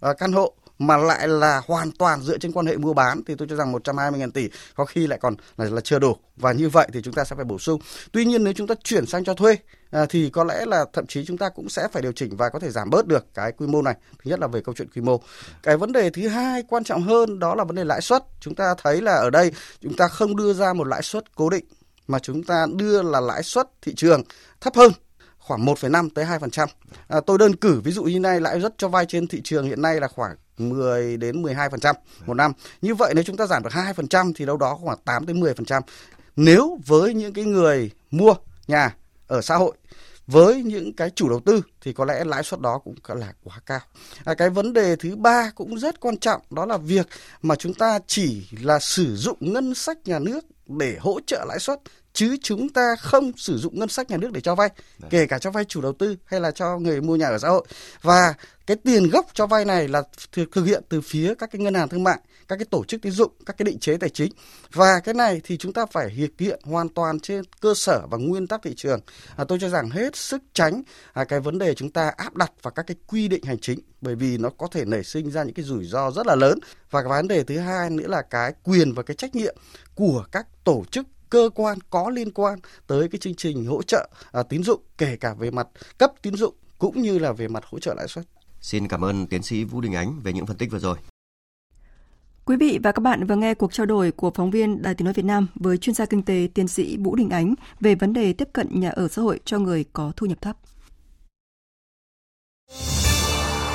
[0.00, 3.34] à, căn hộ mà lại là hoàn toàn dựa trên quan hệ mua bán thì
[3.34, 6.68] tôi cho rằng 120.000 tỷ có khi lại còn là, là chưa đủ và như
[6.68, 7.80] vậy thì chúng ta sẽ phải bổ sung.
[8.12, 9.56] Tuy nhiên nếu chúng ta chuyển sang cho thuê
[9.92, 12.48] à, thì có lẽ là thậm chí chúng ta cũng sẽ phải điều chỉnh và
[12.48, 13.94] có thể giảm bớt được cái quy mô này.
[14.24, 15.20] Thứ nhất là về câu chuyện quy mô.
[15.62, 18.22] Cái vấn đề thứ hai quan trọng hơn đó là vấn đề lãi suất.
[18.40, 21.50] Chúng ta thấy là ở đây chúng ta không đưa ra một lãi suất cố
[21.50, 21.64] định
[22.08, 24.22] mà chúng ta đưa là lãi suất thị trường
[24.60, 24.92] thấp hơn
[25.38, 26.66] khoảng 1,5 tới 2%.
[27.08, 29.66] À, tôi đơn cử ví dụ như này lãi suất cho vay trên thị trường
[29.66, 31.94] hiện nay là khoảng 10 đến 12%
[32.26, 32.52] một năm.
[32.82, 35.80] Như vậy nếu chúng ta giảm được 2% thì đâu đó khoảng 8 đến 10%.
[36.36, 38.34] Nếu với những cái người mua
[38.66, 38.94] nhà
[39.32, 39.72] ở xã hội
[40.26, 43.60] với những cái chủ đầu tư thì có lẽ lãi suất đó cũng là quá
[43.66, 43.80] cao.
[44.24, 47.06] À, cái vấn đề thứ ba cũng rất quan trọng đó là việc
[47.42, 51.58] mà chúng ta chỉ là sử dụng ngân sách nhà nước để hỗ trợ lãi
[51.58, 51.80] suất
[52.12, 54.68] chứ chúng ta không sử dụng ngân sách nhà nước để cho vay,
[54.98, 55.08] Đấy.
[55.10, 57.48] kể cả cho vay chủ đầu tư hay là cho người mua nhà ở xã
[57.48, 57.66] hội.
[58.02, 58.34] Và
[58.66, 61.88] cái tiền gốc cho vay này là thực hiện từ phía các cái ngân hàng
[61.88, 64.32] thương mại, các cái tổ chức tín dụng, các cái định chế tài chính.
[64.72, 68.18] Và cái này thì chúng ta phải thực hiện hoàn toàn trên cơ sở và
[68.18, 69.00] nguyên tắc thị trường.
[69.36, 72.52] À, tôi cho rằng hết sức tránh à, cái vấn đề chúng ta áp đặt
[72.62, 75.42] vào các cái quy định hành chính bởi vì nó có thể nảy sinh ra
[75.42, 76.58] những cái rủi ro rất là lớn.
[76.90, 79.56] Và cái vấn đề thứ hai nữa là cái quyền và cái trách nhiệm
[79.94, 84.08] của các tổ chức cơ quan có liên quan tới cái chương trình hỗ trợ
[84.32, 87.64] à, tín dụng kể cả về mặt cấp tín dụng cũng như là về mặt
[87.66, 88.24] hỗ trợ lãi suất.
[88.60, 90.96] Xin cảm ơn tiến sĩ Vũ Đình Ánh về những phân tích vừa rồi.
[92.44, 95.04] Quý vị và các bạn vừa nghe cuộc trao đổi của phóng viên Đài Tiếng
[95.04, 98.12] nói Việt Nam với chuyên gia kinh tế tiến sĩ Vũ Đình Ánh về vấn
[98.12, 100.56] đề tiếp cận nhà ở xã hội cho người có thu nhập thấp.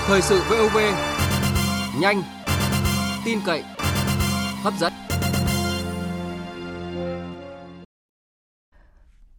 [0.07, 0.77] Thời sự VOV
[2.01, 2.21] nhanh,
[3.25, 3.63] tin cậy,
[4.63, 5.06] hấp dẫn.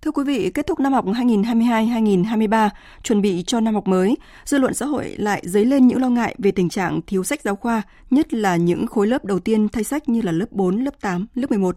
[0.03, 2.69] Thưa quý vị, kết thúc năm học 2022-2023,
[3.03, 6.09] chuẩn bị cho năm học mới, dư luận xã hội lại dấy lên những lo
[6.09, 9.69] ngại về tình trạng thiếu sách giáo khoa, nhất là những khối lớp đầu tiên
[9.69, 11.77] thay sách như là lớp 4, lớp 8, lớp 11.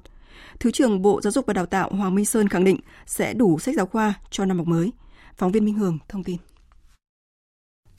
[0.60, 3.60] Thứ trưởng Bộ Giáo dục và Đào tạo Hoàng Minh Sơn khẳng định sẽ đủ
[3.60, 4.91] sách giáo khoa cho năm học mới.
[5.36, 6.38] Phóng viên Minh Hường thông tin.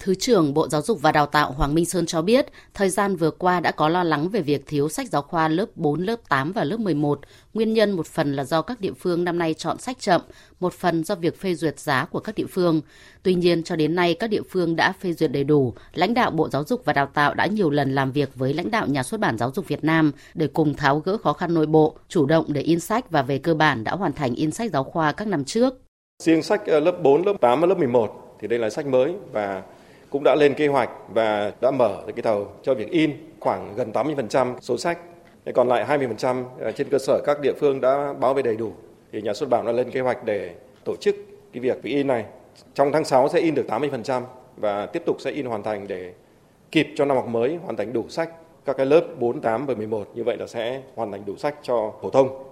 [0.02, 3.16] Thứ trưởng Bộ Giáo dục và Đào tạo Hoàng Minh Sơn cho biết, thời gian
[3.16, 6.16] vừa qua đã có lo lắng về việc thiếu sách giáo khoa lớp 4, lớp
[6.28, 7.20] 8 và lớp 11.
[7.54, 10.20] Nguyên nhân một phần là do các địa phương năm nay chọn sách chậm,
[10.60, 12.80] một phần do việc phê duyệt giá của các địa phương.
[13.22, 15.74] Tuy nhiên, cho đến nay các địa phương đã phê duyệt đầy đủ.
[15.94, 18.70] Lãnh đạo Bộ Giáo dục và Đào tạo đã nhiều lần làm việc với lãnh
[18.70, 21.66] đạo nhà xuất bản giáo dục Việt Nam để cùng tháo gỡ khó khăn nội
[21.66, 24.70] bộ, chủ động để in sách và về cơ bản đã hoàn thành in sách
[24.70, 25.74] giáo khoa các năm trước.
[26.22, 29.14] Riêng sách ờ, lớp 4, lớp 8 và lớp 11 thì đây là sách mới
[29.32, 29.62] và
[30.12, 33.92] cũng đã lên kế hoạch và đã mở cái thầu cho việc in khoảng gần
[33.92, 34.98] 80% số sách.
[35.54, 38.72] Còn lại 20% à, trên cơ sở các địa phương đã báo về đầy đủ
[39.12, 40.50] thì nhà xuất bản đã lên kế hoạch để
[40.84, 41.16] tổ chức
[41.52, 42.24] cái việc in này.
[42.74, 44.22] Trong tháng 6 sẽ in được 80%
[44.56, 46.12] và tiếp tục sẽ in hoàn thành để
[46.72, 48.30] kịp cho năm học mới hoàn thành đủ sách
[48.64, 51.54] các cái lớp 4, 8 và 11 như vậy là sẽ hoàn thành đủ sách
[51.62, 52.51] cho phổ thông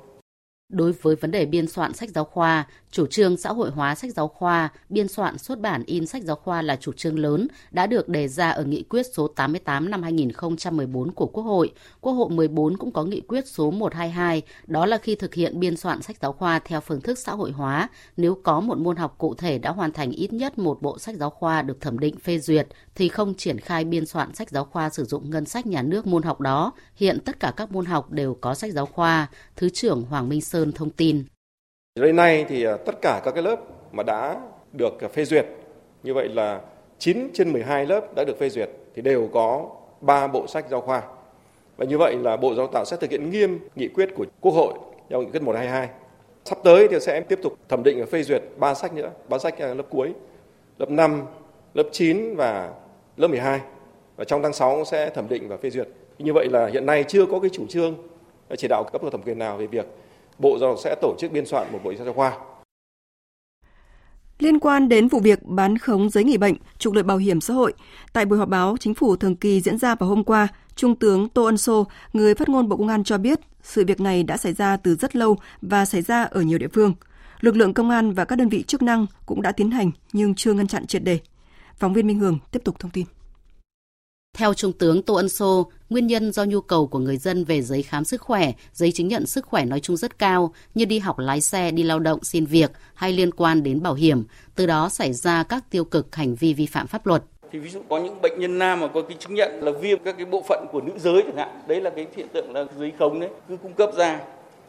[0.71, 4.13] Đối với vấn đề biên soạn sách giáo khoa, chủ trương xã hội hóa sách
[4.15, 7.87] giáo khoa, biên soạn xuất bản in sách giáo khoa là chủ trương lớn đã
[7.87, 11.73] được đề ra ở nghị quyết số 88 năm 2014 của Quốc hội.
[12.01, 15.77] Quốc hội 14 cũng có nghị quyết số 122, đó là khi thực hiện biên
[15.77, 19.15] soạn sách giáo khoa theo phương thức xã hội hóa, nếu có một môn học
[19.19, 22.17] cụ thể đã hoàn thành ít nhất một bộ sách giáo khoa được thẩm định
[22.17, 25.67] phê duyệt thì không triển khai biên soạn sách giáo khoa sử dụng ngân sách
[25.67, 26.73] nhà nước môn học đó.
[26.95, 30.41] Hiện tất cả các môn học đều có sách giáo khoa, Thứ trưởng Hoàng Minh
[30.41, 31.25] Sơn Sơn thông tin.
[31.95, 33.57] Đến nay thì à, tất cả các cái lớp
[33.93, 34.41] mà đã
[34.73, 35.47] được à, phê duyệt,
[36.03, 36.61] như vậy là
[36.99, 39.69] 9 trên 12 lớp đã được phê duyệt thì đều có
[40.01, 41.03] 3 bộ sách giáo khoa.
[41.77, 44.53] Và như vậy là Bộ Giáo Tạo sẽ thực hiện nghiêm nghị quyết của Quốc
[44.53, 44.75] hội
[45.11, 45.89] theo nghị quyết 122.
[46.45, 49.39] Sắp tới thì sẽ tiếp tục thẩm định và phê duyệt 3 sách nữa, 3
[49.39, 50.13] sách à, lớp cuối,
[50.79, 51.23] lớp 5,
[51.75, 52.73] lớp 9 và
[53.17, 53.61] lớp 12.
[54.17, 55.89] Và trong tháng 6 sẽ thẩm định và phê duyệt.
[56.19, 57.95] Như vậy là hiện nay chưa có cái chủ trương
[58.59, 59.87] chỉ đạo cấp có thẩm quyền nào về việc
[60.41, 62.39] Bộ Giáo dục sẽ tổ chức biên soạn một bộ sách giáo khoa.
[64.39, 67.55] Liên quan đến vụ việc bán khống giấy nghỉ bệnh, trục lợi bảo hiểm xã
[67.55, 67.73] hội,
[68.13, 71.29] tại buổi họp báo chính phủ thường kỳ diễn ra vào hôm qua, Trung tướng
[71.29, 74.37] Tô Ân Sô, người phát ngôn Bộ Công an cho biết sự việc này đã
[74.37, 76.95] xảy ra từ rất lâu và xảy ra ở nhiều địa phương.
[77.41, 80.35] Lực lượng công an và các đơn vị chức năng cũng đã tiến hành nhưng
[80.35, 81.19] chưa ngăn chặn triệt đề.
[81.77, 83.07] Phóng viên Minh Hường tiếp tục thông tin.
[84.35, 87.63] Theo Trung tướng Tô Ân Sô, nguyên nhân do nhu cầu của người dân về
[87.63, 90.99] giấy khám sức khỏe, giấy chứng nhận sức khỏe nói chung rất cao, như đi
[90.99, 94.67] học lái xe, đi lao động, xin việc hay liên quan đến bảo hiểm, từ
[94.67, 97.23] đó xảy ra các tiêu cực hành vi vi phạm pháp luật.
[97.53, 99.99] Thì ví dụ có những bệnh nhân nam mà có cái chứng nhận là viêm
[100.05, 102.65] các cái bộ phận của nữ giới chẳng hạn, đấy là cái hiện tượng là
[102.79, 104.21] giấy khống đấy, cứ cung cấp ra.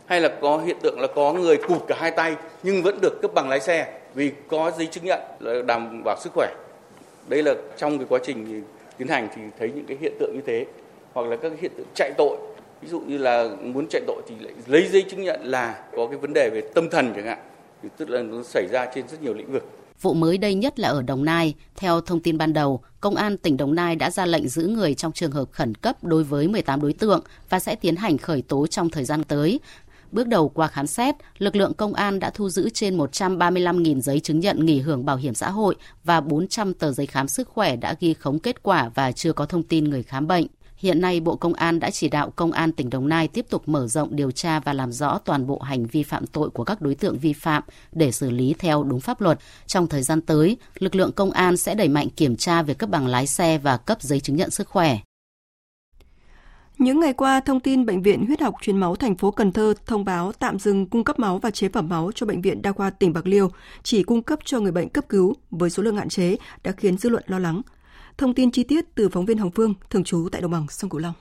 [0.05, 3.21] Hay là có hiện tượng là có người cụt cả hai tay nhưng vẫn được
[3.21, 6.53] cấp bằng lái xe vì có giấy chứng nhận là đảm bảo sức khỏe.
[7.27, 8.63] Đây là trong cái quá trình
[9.01, 10.65] tiến hành thì thấy những cái hiện tượng như thế
[11.13, 12.37] hoặc là các hiện tượng chạy tội
[12.81, 16.07] ví dụ như là muốn chạy tội thì lại lấy giấy chứng nhận là có
[16.07, 17.37] cái vấn đề về tâm thần chẳng hạn
[17.83, 19.69] thì tức là nó xảy ra trên rất nhiều lĩnh vực
[20.01, 21.53] Vụ mới đây nhất là ở Đồng Nai.
[21.75, 24.93] Theo thông tin ban đầu, Công an tỉnh Đồng Nai đã ra lệnh giữ người
[24.93, 28.41] trong trường hợp khẩn cấp đối với 18 đối tượng và sẽ tiến hành khởi
[28.41, 29.59] tố trong thời gian tới.
[30.11, 34.19] Bước đầu qua khám xét, lực lượng công an đã thu giữ trên 135.000 giấy
[34.19, 37.75] chứng nhận nghỉ hưởng bảo hiểm xã hội và 400 tờ giấy khám sức khỏe
[37.75, 40.47] đã ghi khống kết quả và chưa có thông tin người khám bệnh.
[40.77, 43.63] Hiện nay, Bộ Công an đã chỉ đạo Công an tỉnh Đồng Nai tiếp tục
[43.65, 46.81] mở rộng điều tra và làm rõ toàn bộ hành vi phạm tội của các
[46.81, 49.39] đối tượng vi phạm để xử lý theo đúng pháp luật.
[49.67, 52.89] Trong thời gian tới, lực lượng công an sẽ đẩy mạnh kiểm tra về cấp
[52.89, 54.99] bằng lái xe và cấp giấy chứng nhận sức khỏe.
[56.81, 59.73] Những ngày qua, thông tin Bệnh viện Huyết học Truyền máu thành phố Cần Thơ
[59.85, 62.71] thông báo tạm dừng cung cấp máu và chế phẩm máu cho Bệnh viện Đa
[62.71, 63.49] khoa tỉnh Bạc Liêu,
[63.83, 66.97] chỉ cung cấp cho người bệnh cấp cứu với số lượng hạn chế đã khiến
[66.97, 67.61] dư luận lo lắng.
[68.17, 70.89] Thông tin chi tiết từ phóng viên Hồng Phương, thường trú tại đồng bằng sông
[70.89, 71.13] Cửu Long.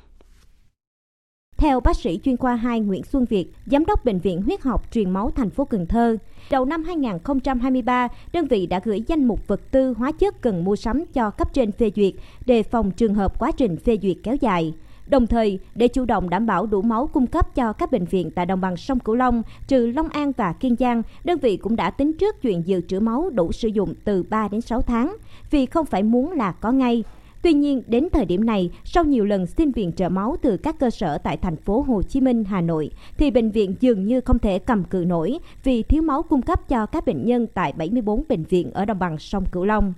[1.56, 4.92] Theo bác sĩ chuyên khoa 2 Nguyễn Xuân Việt, giám đốc bệnh viện huyết học
[4.92, 6.16] truyền máu thành phố Cần Thơ,
[6.50, 10.76] đầu năm 2023, đơn vị đã gửi danh mục vật tư hóa chất cần mua
[10.76, 12.14] sắm cho cấp trên phê duyệt
[12.46, 14.74] để phòng trường hợp quá trình phê duyệt kéo dài.
[15.10, 18.30] Đồng thời, để chủ động đảm bảo đủ máu cung cấp cho các bệnh viện
[18.30, 21.76] tại đồng bằng sông Cửu Long, trừ Long An và Kiên Giang, đơn vị cũng
[21.76, 25.16] đã tính trước chuyện dự trữ máu đủ sử dụng từ 3 đến 6 tháng,
[25.50, 27.04] vì không phải muốn là có ngay.
[27.42, 30.78] Tuy nhiên, đến thời điểm này, sau nhiều lần xin viện trợ máu từ các
[30.78, 34.20] cơ sở tại thành phố Hồ Chí Minh, Hà Nội, thì bệnh viện dường như
[34.20, 37.72] không thể cầm cự nổi vì thiếu máu cung cấp cho các bệnh nhân tại
[37.72, 39.92] 74 bệnh viện ở đồng bằng sông Cửu Long.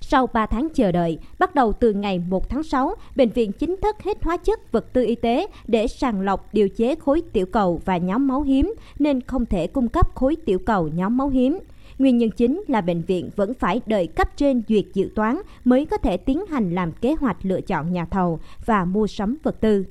[0.00, 3.76] Sau 3 tháng chờ đợi, bắt đầu từ ngày 1 tháng 6, bệnh viện chính
[3.82, 7.46] thức hết hóa chất vật tư y tế để sàng lọc điều chế khối tiểu
[7.46, 11.28] cầu và nhóm máu hiếm nên không thể cung cấp khối tiểu cầu nhóm máu
[11.28, 11.58] hiếm.
[11.98, 15.86] Nguyên nhân chính là bệnh viện vẫn phải đợi cấp trên duyệt dự toán mới
[15.86, 19.60] có thể tiến hành làm kế hoạch lựa chọn nhà thầu và mua sắm vật
[19.60, 19.84] tư.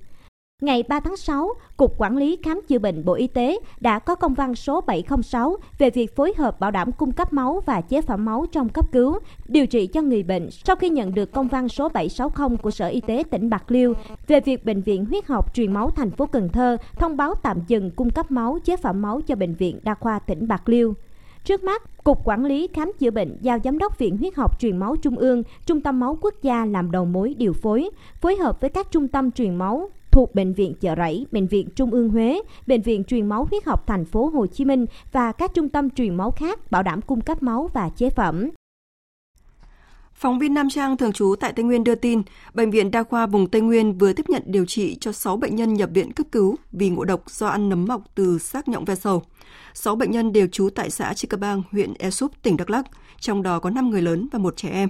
[0.62, 4.16] Ngày 3 tháng 6, Cục Quản lý Khám chữa bệnh Bộ Y tế đã có
[4.16, 8.02] công văn số 706 về việc phối hợp bảo đảm cung cấp máu và chế
[8.02, 11.48] phẩm máu trong cấp cứu, điều trị cho người bệnh sau khi nhận được công
[11.48, 13.94] văn số 760 của Sở Y tế tỉnh Bạc Liêu
[14.28, 17.58] về việc Bệnh viện Huyết học Truyền máu thành phố Cần Thơ thông báo tạm
[17.68, 20.94] dừng cung cấp máu chế phẩm máu cho Bệnh viện Đa khoa tỉnh Bạc Liêu.
[21.44, 24.78] Trước mắt, Cục Quản lý Khám chữa bệnh giao Giám đốc Viện Huyết học Truyền
[24.78, 27.90] máu Trung ương, Trung tâm máu quốc gia làm đầu mối điều phối,
[28.22, 31.68] phối hợp với các trung tâm truyền máu thuộc Bệnh viện Chợ Rẫy, Bệnh viện
[31.76, 35.32] Trung ương Huế, Bệnh viện Truyền máu huyết học thành phố Hồ Chí Minh và
[35.32, 38.50] các trung tâm truyền máu khác bảo đảm cung cấp máu và chế phẩm.
[40.14, 42.22] Phóng viên Nam Trang thường trú tại Tây Nguyên đưa tin,
[42.54, 45.56] Bệnh viện Đa khoa vùng Tây Nguyên vừa tiếp nhận điều trị cho 6 bệnh
[45.56, 48.86] nhân nhập viện cấp cứu vì ngộ độc do ăn nấm mọc từ xác nhộng
[48.86, 49.24] ve sầu.
[49.74, 52.86] 6 bệnh nhân đều trú tại xã Chư Bang, huyện esup, tỉnh Đắk Lắk,
[53.20, 54.90] trong đó có 5 người lớn và một trẻ em.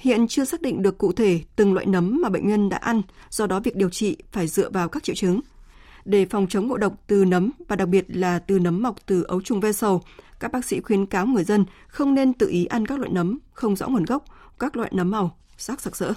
[0.00, 3.02] Hiện chưa xác định được cụ thể từng loại nấm mà bệnh nhân đã ăn,
[3.30, 5.40] do đó việc điều trị phải dựa vào các triệu chứng.
[6.04, 9.22] Để phòng chống ngộ độc từ nấm và đặc biệt là từ nấm mọc từ
[9.22, 10.02] ấu trùng ve sầu,
[10.40, 13.38] các bác sĩ khuyến cáo người dân không nên tự ý ăn các loại nấm
[13.52, 14.24] không rõ nguồn gốc,
[14.58, 16.12] các loại nấm màu, sắc sặc sỡ.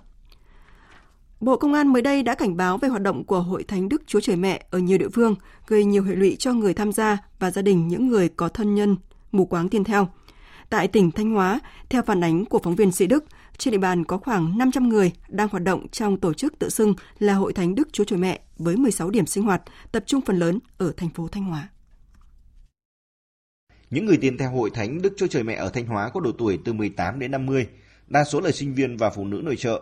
[1.40, 4.04] Bộ Công an mới đây đã cảnh báo về hoạt động của Hội Thánh Đức
[4.08, 5.36] Chúa Trời Mẹ ở nhiều địa phương,
[5.68, 8.76] gây nhiều hệ lụy cho người tham gia và gia đình những người có thân
[8.76, 8.96] nhân
[9.32, 10.08] mù quáng tin theo.
[10.70, 13.26] Tại tỉnh Thanh Hóa, theo phản ánh của phóng viên Sĩ Đức,
[13.58, 16.94] trên địa bàn có khoảng 500 người đang hoạt động trong tổ chức tự xưng
[17.20, 19.62] là Hội Thánh Đức Chúa Trời Mẹ với 16 điểm sinh hoạt,
[19.92, 21.70] tập trung phần lớn ở thành phố Thanh Hóa.
[23.90, 26.32] Những người tin theo Hội Thánh Đức Chúa Trời Mẹ ở Thanh Hóa có độ
[26.38, 27.68] tuổi từ 18 đến 50,
[28.08, 29.82] đa số là sinh viên và phụ nữ nội trợ.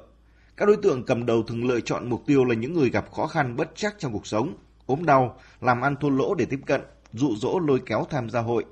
[0.57, 3.27] Các đối tượng cầm đầu thường lựa chọn mục tiêu là những người gặp khó
[3.27, 4.55] khăn bất chắc trong cuộc sống,
[4.85, 6.81] ốm đau, làm ăn thua lỗ để tiếp cận,
[7.13, 8.65] dụ dỗ lôi kéo tham gia hội.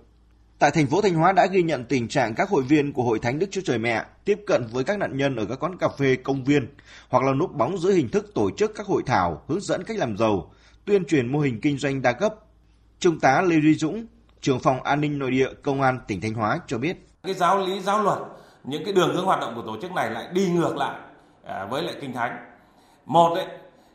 [0.59, 3.19] Tại thành phố Thanh Hóa đã ghi nhận tình trạng các hội viên của Hội
[3.19, 5.87] Thánh Đức Chúa Trời Mẹ tiếp cận với các nạn nhân ở các quán cà
[5.87, 6.67] phê, công viên
[7.09, 9.97] hoặc là núp bóng dưới hình thức tổ chức các hội thảo hướng dẫn cách
[9.97, 10.51] làm giàu,
[10.85, 12.35] tuyên truyền mô hình kinh doanh đa cấp.
[12.99, 14.05] Trung tá Lê Duy Dũng,
[14.41, 17.07] trưởng phòng an ninh nội địa công an tỉnh Thanh Hóa cho biết.
[17.23, 18.19] Cái giáo lý giáo luật,
[18.63, 20.99] những cái đường hướng hoạt động của tổ chức này lại đi ngược lại
[21.45, 22.37] à, với lại kinh thánh.
[23.05, 23.47] Một ấy,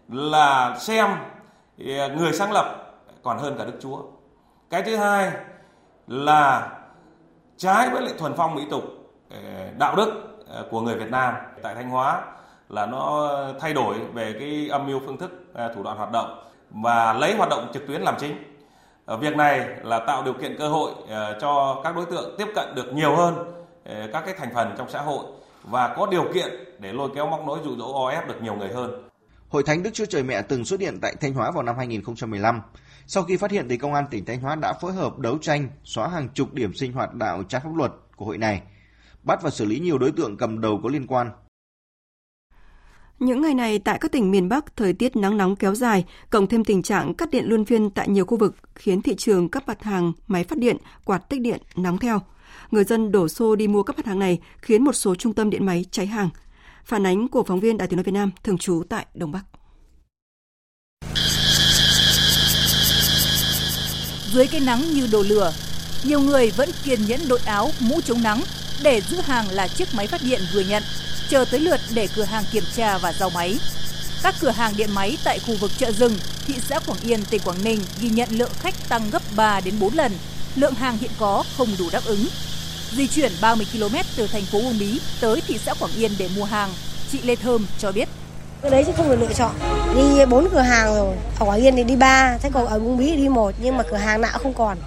[0.09, 1.07] là xem
[1.79, 4.03] à, người sáng lập còn hơn cả Đức Chúa.
[4.70, 5.33] Cái thứ hai
[6.06, 6.70] là
[7.56, 8.84] trái với lại thuần phong mỹ tục
[9.30, 9.38] ờ,
[9.78, 12.22] đạo đức ờ, của người Việt Nam tại Thanh Hóa
[12.68, 16.44] là nó thay đổi về cái âm mưu phương thức ờ, thủ đoạn hoạt động
[16.70, 18.36] và lấy hoạt động trực tuyến làm chính.
[19.20, 20.92] Việc này là tạo điều kiện cơ hội
[21.40, 23.64] cho các đối tượng tiếp cận được nhiều hơn
[24.12, 25.24] các cái thành phần trong xã hội
[25.64, 28.54] và có điều kiện để lôi kéo móc nối dụ dỗ o ép được nhiều
[28.54, 29.08] người hơn.
[29.48, 32.62] Hội Thánh Đức Chúa Trời Mẹ từng xuất hiện tại Thanh Hóa vào năm 2015.
[33.06, 35.68] Sau khi phát hiện thì công an tỉnh Thanh Hóa đã phối hợp đấu tranh
[35.84, 38.62] xóa hàng chục điểm sinh hoạt đạo trái pháp luật của hội này,
[39.22, 41.30] bắt và xử lý nhiều đối tượng cầm đầu có liên quan.
[43.18, 46.46] Những ngày này tại các tỉnh miền Bắc, thời tiết nắng nóng kéo dài, cộng
[46.46, 49.68] thêm tình trạng cắt điện luân phiên tại nhiều khu vực khiến thị trường các
[49.68, 52.20] mặt hàng máy phát điện, quạt tích điện nóng theo.
[52.70, 55.50] Người dân đổ xô đi mua các mặt hàng này khiến một số trung tâm
[55.50, 56.28] điện máy cháy hàng.
[56.84, 59.44] Phản ánh của phóng viên Đài Tiếng nói Việt Nam thường trú tại Đông Bắc.
[64.34, 65.52] Dưới cái nắng như đồ lửa,
[66.04, 68.42] nhiều người vẫn kiên nhẫn đội áo, mũ chống nắng
[68.82, 70.82] để giữ hàng là chiếc máy phát điện vừa nhận,
[71.28, 73.58] chờ tới lượt để cửa hàng kiểm tra và giao máy.
[74.22, 77.40] Các cửa hàng điện máy tại khu vực chợ rừng, thị xã Quảng Yên, tỉnh
[77.44, 80.12] Quảng Ninh ghi nhận lượng khách tăng gấp 3 đến 4 lần,
[80.56, 82.26] lượng hàng hiện có không đủ đáp ứng.
[82.92, 86.28] Di chuyển 30 km từ thành phố Uông Bí tới thị xã Quảng Yên để
[86.36, 86.70] mua hàng,
[87.12, 88.08] chị Lê Thơm cho biết.
[88.64, 89.50] Cái đấy chứ không được lựa chọn.
[89.94, 92.98] Đi bốn cửa hàng rồi, ở Quảng Yên thì đi ba, thế còn ở Bung
[92.98, 94.79] Bí thì đi một, nhưng mà cửa hàng nào không còn.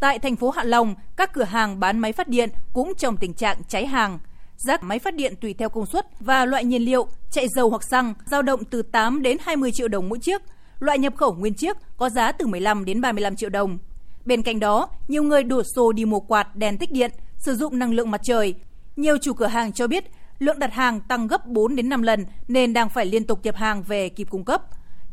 [0.00, 3.34] Tại thành phố Hạ Long, các cửa hàng bán máy phát điện cũng trong tình
[3.34, 4.18] trạng cháy hàng.
[4.56, 7.82] Giá máy phát điện tùy theo công suất và loại nhiên liệu, chạy dầu hoặc
[7.90, 10.42] xăng dao động từ 8 đến 20 triệu đồng mỗi chiếc.
[10.78, 13.78] Loại nhập khẩu nguyên chiếc có giá từ 15 đến 35 triệu đồng.
[14.24, 17.78] Bên cạnh đó, nhiều người đổ xô đi mua quạt, đèn tích điện, sử dụng
[17.78, 18.54] năng lượng mặt trời.
[18.96, 20.04] Nhiều chủ cửa hàng cho biết
[20.38, 23.56] lượng đặt hàng tăng gấp 4 đến 5 lần nên đang phải liên tục nhập
[23.56, 24.62] hàng về kịp cung cấp.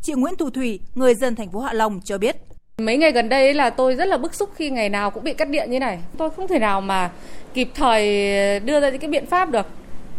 [0.02, 2.36] Chị Nguyễn Thu Thủy, người dân thành phố Hạ Long cho biết.
[2.78, 5.34] Mấy ngày gần đây là tôi rất là bức xúc khi ngày nào cũng bị
[5.34, 6.00] cắt điện như này.
[6.18, 7.12] Tôi không thể nào mà
[7.54, 8.06] kịp thời
[8.60, 9.68] đưa ra những cái biện pháp được.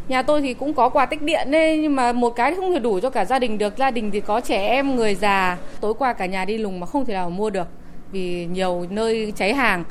[0.09, 2.79] Nhà tôi thì cũng có quà tích điện đấy nhưng mà một cái không thể
[2.79, 3.77] đủ cho cả gia đình được.
[3.79, 5.59] Gia đình thì có trẻ em, người già.
[5.81, 7.69] Tối qua cả nhà đi lùng mà không thể nào mua được
[8.13, 9.85] vì nhiều nơi cháy hàng.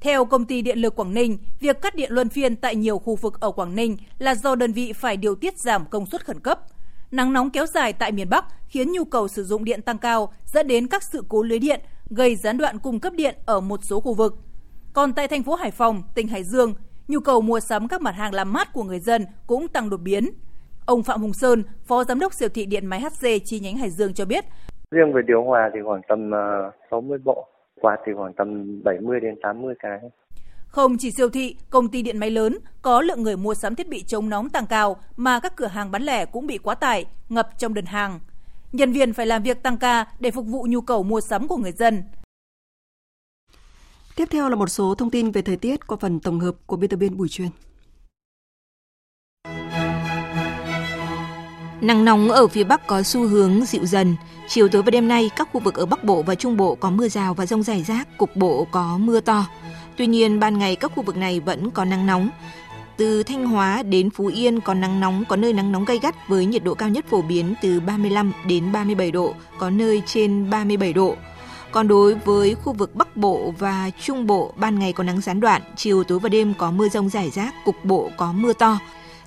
[0.00, 3.16] Theo công ty điện lực Quảng Ninh, việc cắt điện luân phiên tại nhiều khu
[3.16, 6.40] vực ở Quảng Ninh là do đơn vị phải điều tiết giảm công suất khẩn
[6.40, 6.60] cấp.
[7.10, 10.32] Nắng nóng kéo dài tại miền Bắc khiến nhu cầu sử dụng điện tăng cao,
[10.44, 11.80] dẫn đến các sự cố lưới điện,
[12.10, 14.34] gây gián đoạn cung cấp điện ở một số khu vực.
[14.92, 16.74] Còn tại thành phố Hải Phòng, tỉnh Hải Dương,
[17.08, 20.00] nhu cầu mua sắm các mặt hàng làm mát của người dân cũng tăng đột
[20.00, 20.30] biến.
[20.86, 23.90] Ông Phạm Hùng Sơn, Phó Giám đốc siêu thị điện máy HC chi nhánh Hải
[23.90, 24.44] Dương cho biết.
[24.90, 27.48] Riêng về điều hòa thì khoảng tầm ờ, 60 bộ,
[27.80, 29.98] quạt thì khoảng tầm 70 đến 80 cái.
[30.68, 33.88] Không chỉ siêu thị, công ty điện máy lớn có lượng người mua sắm thiết
[33.88, 37.04] bị chống nóng tăng cao mà các cửa hàng bán lẻ cũng bị quá tải,
[37.28, 38.20] ngập trong đơn hàng.
[38.72, 41.56] Nhân viên phải làm việc tăng ca để phục vụ nhu cầu mua sắm của
[41.56, 42.02] người dân.
[44.16, 46.76] Tiếp theo là một số thông tin về thời tiết qua phần tổng hợp của
[46.76, 47.48] biên tập viên Bùi Truyền.
[51.80, 54.16] Nắng nóng ở phía Bắc có xu hướng dịu dần.
[54.48, 56.90] Chiều tối và đêm nay, các khu vực ở Bắc Bộ và Trung Bộ có
[56.90, 59.46] mưa rào và rông rải rác, cục bộ có mưa to.
[59.96, 62.30] Tuy nhiên, ban ngày các khu vực này vẫn có nắng nóng.
[62.96, 66.28] Từ Thanh Hóa đến Phú Yên có nắng nóng, có nơi nắng nóng gay gắt
[66.28, 70.50] với nhiệt độ cao nhất phổ biến từ 35 đến 37 độ, có nơi trên
[70.50, 71.16] 37 độ.
[71.72, 75.40] Còn đối với khu vực Bắc Bộ và Trung Bộ, ban ngày có nắng gián
[75.40, 78.78] đoạn, chiều tối và đêm có mưa rông rải rác, cục bộ có mưa to.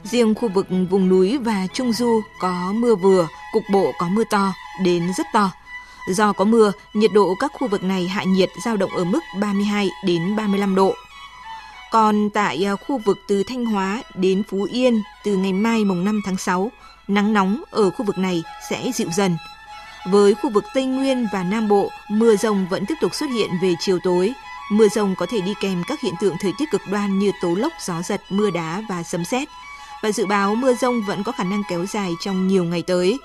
[0.04, 4.24] Riêng khu vực vùng núi và Trung Du có mưa vừa, cục bộ có mưa
[4.24, 5.52] to đến rất to.
[6.08, 9.20] Do có mưa, nhiệt độ các khu vực này hạ nhiệt giao động ở mức
[9.40, 10.94] 32 đến 35 độ.
[11.92, 16.06] Còn tại à, khu vực từ Thanh Hóa đến Phú Yên từ ngày mai mùng
[16.06, 16.72] 5 tháng 6,
[17.08, 19.38] nắng nóng ở khu vực này sẽ dịu dần.
[20.10, 23.50] Với khu vực Tây Nguyên và Nam Bộ, mưa rông vẫn tiếp tục xuất hiện
[23.62, 24.34] về chiều tối.
[24.72, 27.56] Mưa rông có thể đi kèm các hiện tượng thời tiết cực đoan như tố
[27.56, 29.48] lốc, gió giật, mưa đá và sấm sét.
[30.02, 33.18] Và dự báo mưa rông vẫn có khả năng kéo dài trong nhiều ngày tới.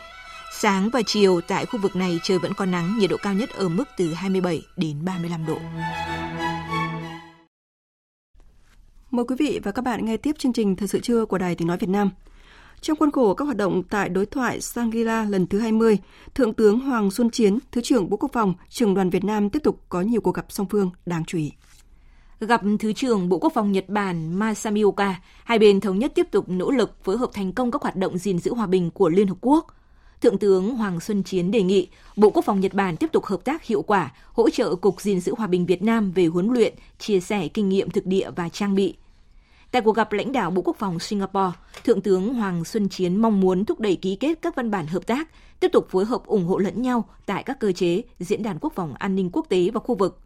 [0.59, 3.51] Sáng và chiều tại khu vực này trời vẫn có nắng, nhiệt độ cao nhất
[3.51, 5.59] ở mức từ 27 đến 35 độ.
[9.11, 11.55] Mời quý vị và các bạn nghe tiếp chương trình Thời sự trưa của Đài
[11.55, 12.11] Tiếng Nói Việt Nam.
[12.81, 15.99] Trong khuôn khổ các hoạt động tại đối thoại Shangri-La lần thứ 20,
[16.35, 19.61] Thượng tướng Hoàng Xuân Chiến, Thứ trưởng Bộ Quốc phòng, trưởng đoàn Việt Nam tiếp
[19.63, 21.53] tục có nhiều cuộc gặp song phương đáng chú ý.
[22.41, 26.45] Gặp Thứ trưởng Bộ Quốc phòng Nhật Bản Masamioka, hai bên thống nhất tiếp tục
[26.49, 29.29] nỗ lực phối hợp thành công các hoạt động gìn giữ hòa bình của Liên
[29.29, 29.67] Hợp Quốc.
[30.21, 33.45] Thượng tướng Hoàng Xuân Chiến đề nghị Bộ Quốc phòng Nhật Bản tiếp tục hợp
[33.45, 36.75] tác hiệu quả, hỗ trợ Cục gìn giữ hòa bình Việt Nam về huấn luyện,
[36.99, 38.95] chia sẻ kinh nghiệm thực địa và trang bị,
[39.71, 41.53] Tại cuộc gặp lãnh đạo Bộ Quốc phòng Singapore,
[41.85, 45.07] Thượng tướng Hoàng Xuân Chiến mong muốn thúc đẩy ký kết các văn bản hợp
[45.07, 45.29] tác,
[45.61, 48.73] tiếp tục phối hợp ủng hộ lẫn nhau tại các cơ chế, diễn đàn quốc
[48.75, 50.21] phòng an ninh quốc tế và khu vực.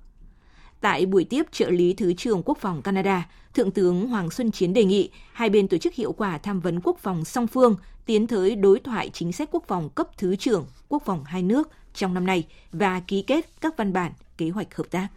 [0.81, 4.73] Tại buổi tiếp trợ lý Thứ trưởng Quốc phòng Canada, Thượng tướng Hoàng Xuân Chiến
[4.73, 7.77] đề nghị hai bên tổ chức hiệu quả tham vấn quốc phòng song phương,
[8.07, 11.69] tiến tới đối thoại chính sách quốc phòng cấp Thứ trưởng Quốc phòng hai nước
[11.95, 15.09] trong năm nay và ký kết các văn bản kế hoạch hợp tác.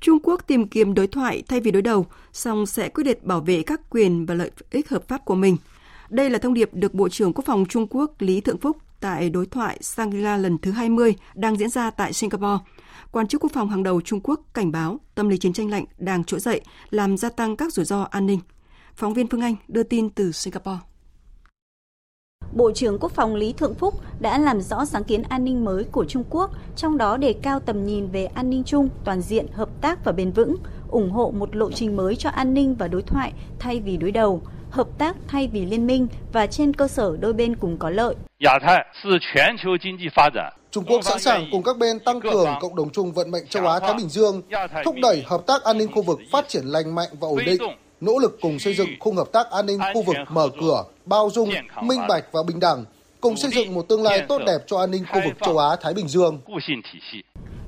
[0.00, 3.40] Trung Quốc tìm kiếm đối thoại thay vì đối đầu, song sẽ quyết định bảo
[3.40, 5.56] vệ các quyền và lợi ích hợp pháp của mình.
[6.10, 9.30] Đây là thông điệp được Bộ trưởng Quốc phòng Trung Quốc Lý Thượng Phúc tại
[9.30, 12.58] đối thoại Shangri-La lần thứ 20 đang diễn ra tại Singapore.
[13.10, 15.84] Quan chức quốc phòng hàng đầu Trung Quốc cảnh báo tâm lý chiến tranh lạnh
[15.98, 18.40] đang trỗi dậy, làm gia tăng các rủi ro an ninh.
[18.94, 20.78] Phóng viên Phương Anh đưa tin từ Singapore.
[22.52, 25.84] Bộ trưởng Quốc phòng Lý Thượng Phúc đã làm rõ sáng kiến an ninh mới
[25.84, 29.46] của Trung Quốc, trong đó đề cao tầm nhìn về an ninh chung, toàn diện,
[29.52, 30.56] hợp tác và bền vững,
[30.88, 34.10] ủng hộ một lộ trình mới cho an ninh và đối thoại thay vì đối
[34.10, 37.90] đầu, hợp tác thay vì liên minh và trên cơ sở đôi bên cùng có
[37.90, 38.14] lợi.
[40.74, 43.66] Trung Quốc sẵn sàng cùng các bên tăng cường cộng đồng chung vận mệnh châu
[43.66, 44.42] Á-Thái Bình Dương,
[44.84, 47.62] thúc đẩy hợp tác an ninh khu vực phát triển lành mạnh và ổn định,
[48.00, 51.30] nỗ lực cùng xây dựng khung hợp tác an ninh khu vực mở cửa, bao
[51.30, 51.50] dung,
[51.82, 52.84] minh bạch và bình đẳng,
[53.20, 55.76] cùng xây dựng một tương lai tốt đẹp cho an ninh khu vực châu Á
[55.80, 56.40] Thái Bình Dương.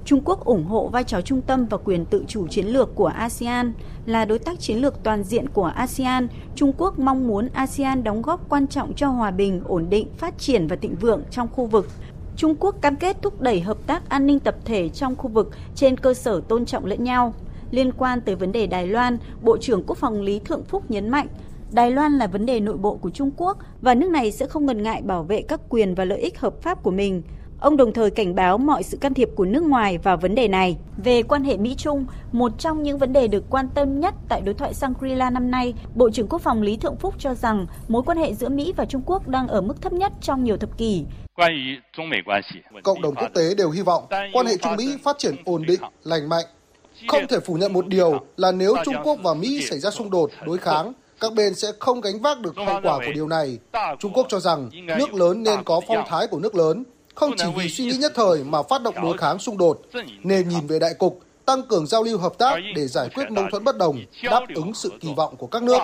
[0.05, 3.07] Trung Quốc ủng hộ vai trò trung tâm và quyền tự chủ chiến lược của
[3.07, 3.73] ASEAN.
[4.07, 8.23] Là đối tác chiến lược toàn diện của ASEAN, Trung Quốc mong muốn ASEAN đóng
[8.23, 11.67] góp quan trọng cho hòa bình, ổn định, phát triển và thịnh vượng trong khu
[11.67, 11.89] vực.
[12.37, 15.51] Trung Quốc cam kết thúc đẩy hợp tác an ninh tập thể trong khu vực
[15.75, 17.35] trên cơ sở tôn trọng lẫn nhau.
[17.71, 21.09] Liên quan tới vấn đề Đài Loan, Bộ trưởng Quốc phòng Lý Thượng Phúc nhấn
[21.09, 21.27] mạnh,
[21.73, 24.67] Đài Loan là vấn đề nội bộ của Trung Quốc và nước này sẽ không
[24.67, 27.23] ngần ngại bảo vệ các quyền và lợi ích hợp pháp của mình.
[27.61, 30.49] Ông đồng thời cảnh báo mọi sự can thiệp của nước ngoài vào vấn đề
[30.49, 30.77] này.
[31.05, 34.55] Về quan hệ Mỹ-Trung, một trong những vấn đề được quan tâm nhất tại đối
[34.55, 38.19] thoại Shangri-La năm nay, Bộ trưởng Quốc phòng Lý Thượng Phúc cho rằng mối quan
[38.19, 41.05] hệ giữa Mỹ và Trung Quốc đang ở mức thấp nhất trong nhiều thập kỷ.
[42.83, 45.81] Cộng đồng quốc tế đều hy vọng quan hệ Trung Mỹ phát triển ổn định,
[46.05, 46.45] lành mạnh
[47.09, 50.11] không thể phủ nhận một điều là nếu Trung Quốc và Mỹ xảy ra xung
[50.11, 53.59] đột, đối kháng, các bên sẽ không gánh vác được hậu quả của điều này.
[53.99, 56.85] Trung Quốc cho rằng nước lớn nên có phong thái của nước lớn,
[57.17, 59.83] không chỉ vì suy nghĩ nhất thời mà phát động đối kháng xung đột,
[60.23, 63.45] nên nhìn về đại cục, tăng cường giao lưu hợp tác để giải quyết mâu
[63.51, 65.79] thuẫn bất đồng, đáp ứng sự kỳ vọng của các nước.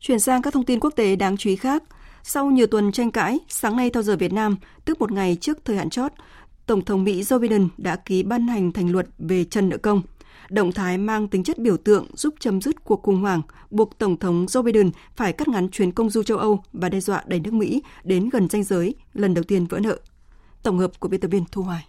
[0.00, 1.82] Chuyển sang các thông tin quốc tế đáng chú ý khác.
[2.22, 5.58] Sau nhiều tuần tranh cãi, sáng nay theo giờ Việt Nam, tức một ngày trước
[5.64, 6.12] thời hạn chót,
[6.66, 10.02] Tổng thống Mỹ Joe Biden đã ký ban hành thành luật về trần nợ công.
[10.52, 14.16] Động thái mang tính chất biểu tượng giúp chấm dứt cuộc khủng hoảng, buộc Tổng
[14.16, 17.40] thống Joe Biden phải cắt ngắn chuyến công du châu Âu và đe dọa đẩy
[17.40, 19.98] nước Mỹ đến gần ranh giới lần đầu tiên vỡ nợ.
[20.62, 21.86] Tổng hợp của biên tập viên Thu Hoài.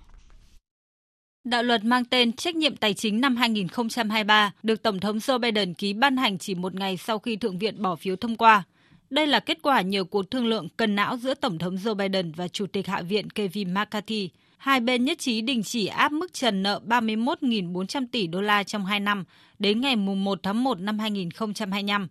[1.44, 5.74] Đạo luật mang tên Trách nhiệm Tài chính năm 2023 được Tổng thống Joe Biden
[5.74, 8.64] ký ban hành chỉ một ngày sau khi Thượng viện bỏ phiếu thông qua.
[9.10, 12.32] Đây là kết quả nhiều cuộc thương lượng cần não giữa Tổng thống Joe Biden
[12.32, 14.30] và Chủ tịch Hạ viện Kevin McCarthy–
[14.64, 18.86] hai bên nhất trí đình chỉ áp mức trần nợ 31.400 tỷ đô la trong
[18.86, 19.24] 2 năm
[19.60, 22.08] đến ngày 1 tháng 1 năm 2025,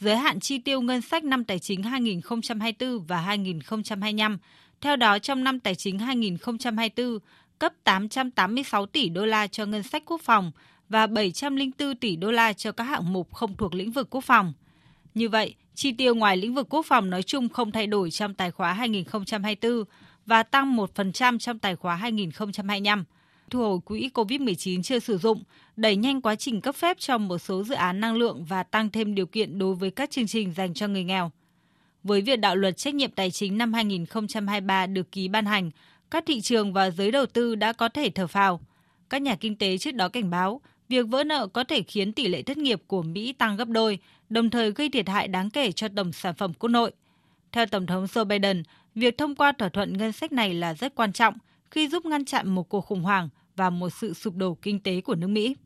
[0.00, 4.38] giới hạn chi tiêu ngân sách năm tài chính 2024 và 2025.
[4.80, 7.18] Theo đó, trong năm tài chính 2024,
[7.58, 10.52] cấp 886 tỷ đô la cho ngân sách quốc phòng
[10.88, 14.52] và 704 tỷ đô la cho các hạng mục không thuộc lĩnh vực quốc phòng.
[15.14, 18.34] Như vậy, chi tiêu ngoài lĩnh vực quốc phòng nói chung không thay đổi trong
[18.34, 19.84] tài khóa 2024
[20.26, 23.04] và tăng 1% trong tài khóa 2025.
[23.50, 25.42] Thu hồi quỹ COVID-19 chưa sử dụng,
[25.76, 28.90] đẩy nhanh quá trình cấp phép cho một số dự án năng lượng và tăng
[28.90, 31.30] thêm điều kiện đối với các chương trình dành cho người nghèo.
[32.02, 35.70] Với việc đạo luật trách nhiệm tài chính năm 2023 được ký ban hành,
[36.10, 38.60] các thị trường và giới đầu tư đã có thể thở phào.
[39.10, 42.28] Các nhà kinh tế trước đó cảnh báo, việc vỡ nợ có thể khiến tỷ
[42.28, 43.98] lệ thất nghiệp của Mỹ tăng gấp đôi,
[44.28, 46.92] đồng thời gây thiệt hại đáng kể cho tổng sản phẩm quốc nội.
[47.52, 48.62] Theo Tổng thống Joe Biden,
[48.96, 51.34] việc thông qua thỏa thuận ngân sách này là rất quan trọng
[51.70, 55.00] khi giúp ngăn chặn một cuộc khủng hoảng và một sự sụp đổ kinh tế
[55.00, 55.56] của nước Mỹ.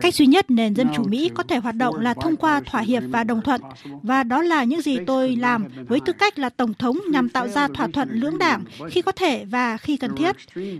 [0.00, 2.80] Cách duy nhất nền dân chủ Mỹ có thể hoạt động là thông qua thỏa
[2.80, 3.60] hiệp và đồng thuận,
[4.02, 7.48] và đó là những gì tôi làm với tư cách là Tổng thống nhằm tạo
[7.48, 10.36] ra thỏa thuận lưỡng đảng khi có thể và khi cần thiết.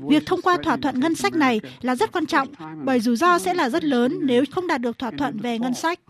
[0.08, 2.48] Việc thông qua thỏa thuận ngân sách này là rất quan trọng,
[2.84, 5.74] bởi rủi ro sẽ là rất lớn nếu không đạt được thỏa thuận về ngân
[5.74, 6.00] sách.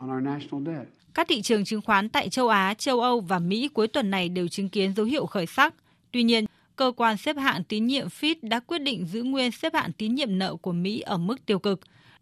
[1.16, 4.28] Các thị trường chứng khoán tại châu Á, châu Âu và Mỹ cuối tuần này
[4.28, 5.74] đều chứng kiến dấu hiệu khởi sắc.
[6.12, 6.44] Tuy nhiên,
[6.76, 10.14] cơ quan xếp hạng tín nhiệm Fitch đã quyết định giữ nguyên xếp hạng tín
[10.14, 11.80] nhiệm nợ của Mỹ ở mức tiêu cực,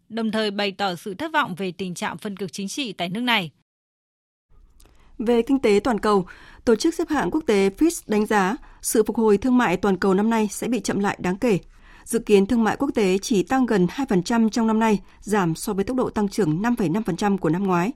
[0.09, 3.09] đồng thời bày tỏ sự thất vọng về tình trạng phân cực chính trị tại
[3.09, 3.51] nước này.
[5.17, 6.25] Về kinh tế toàn cầu,
[6.65, 9.97] Tổ chức xếp hạng quốc tế Fitch đánh giá sự phục hồi thương mại toàn
[9.97, 11.59] cầu năm nay sẽ bị chậm lại đáng kể.
[12.03, 15.73] Dự kiến thương mại quốc tế chỉ tăng gần 2% trong năm nay, giảm so
[15.73, 17.91] với tốc độ tăng trưởng 5,5% của năm ngoái.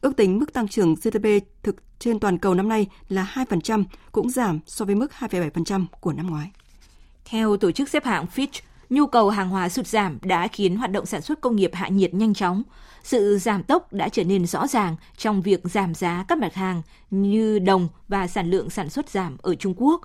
[0.00, 1.26] Ước tính mức tăng trưởng GDP
[1.62, 6.12] thực trên toàn cầu năm nay là 2%, cũng giảm so với mức 2,7% của
[6.12, 6.50] năm ngoái.
[7.24, 10.90] Theo tổ chức xếp hạng Fitch, nhu cầu hàng hóa sụt giảm đã khiến hoạt
[10.90, 12.62] động sản xuất công nghiệp hạ nhiệt nhanh chóng.
[13.02, 16.82] Sự giảm tốc đã trở nên rõ ràng trong việc giảm giá các mặt hàng
[17.10, 20.00] như đồng và sản lượng sản xuất giảm ở Trung Quốc.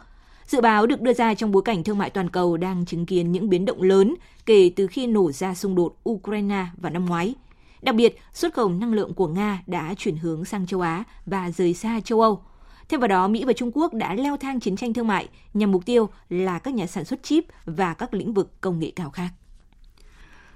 [0.47, 3.31] Dự báo được đưa ra trong bối cảnh thương mại toàn cầu đang chứng kiến
[3.31, 4.15] những biến động lớn
[4.45, 7.35] kể từ khi nổ ra xung đột Ukraine vào năm ngoái.
[7.81, 11.51] Đặc biệt, xuất khẩu năng lượng của Nga đã chuyển hướng sang châu Á và
[11.51, 12.41] rời xa châu Âu.
[12.89, 15.71] Thêm vào đó, Mỹ và Trung Quốc đã leo thang chiến tranh thương mại nhằm
[15.71, 19.09] mục tiêu là các nhà sản xuất chip và các lĩnh vực công nghệ cao
[19.09, 19.29] khác.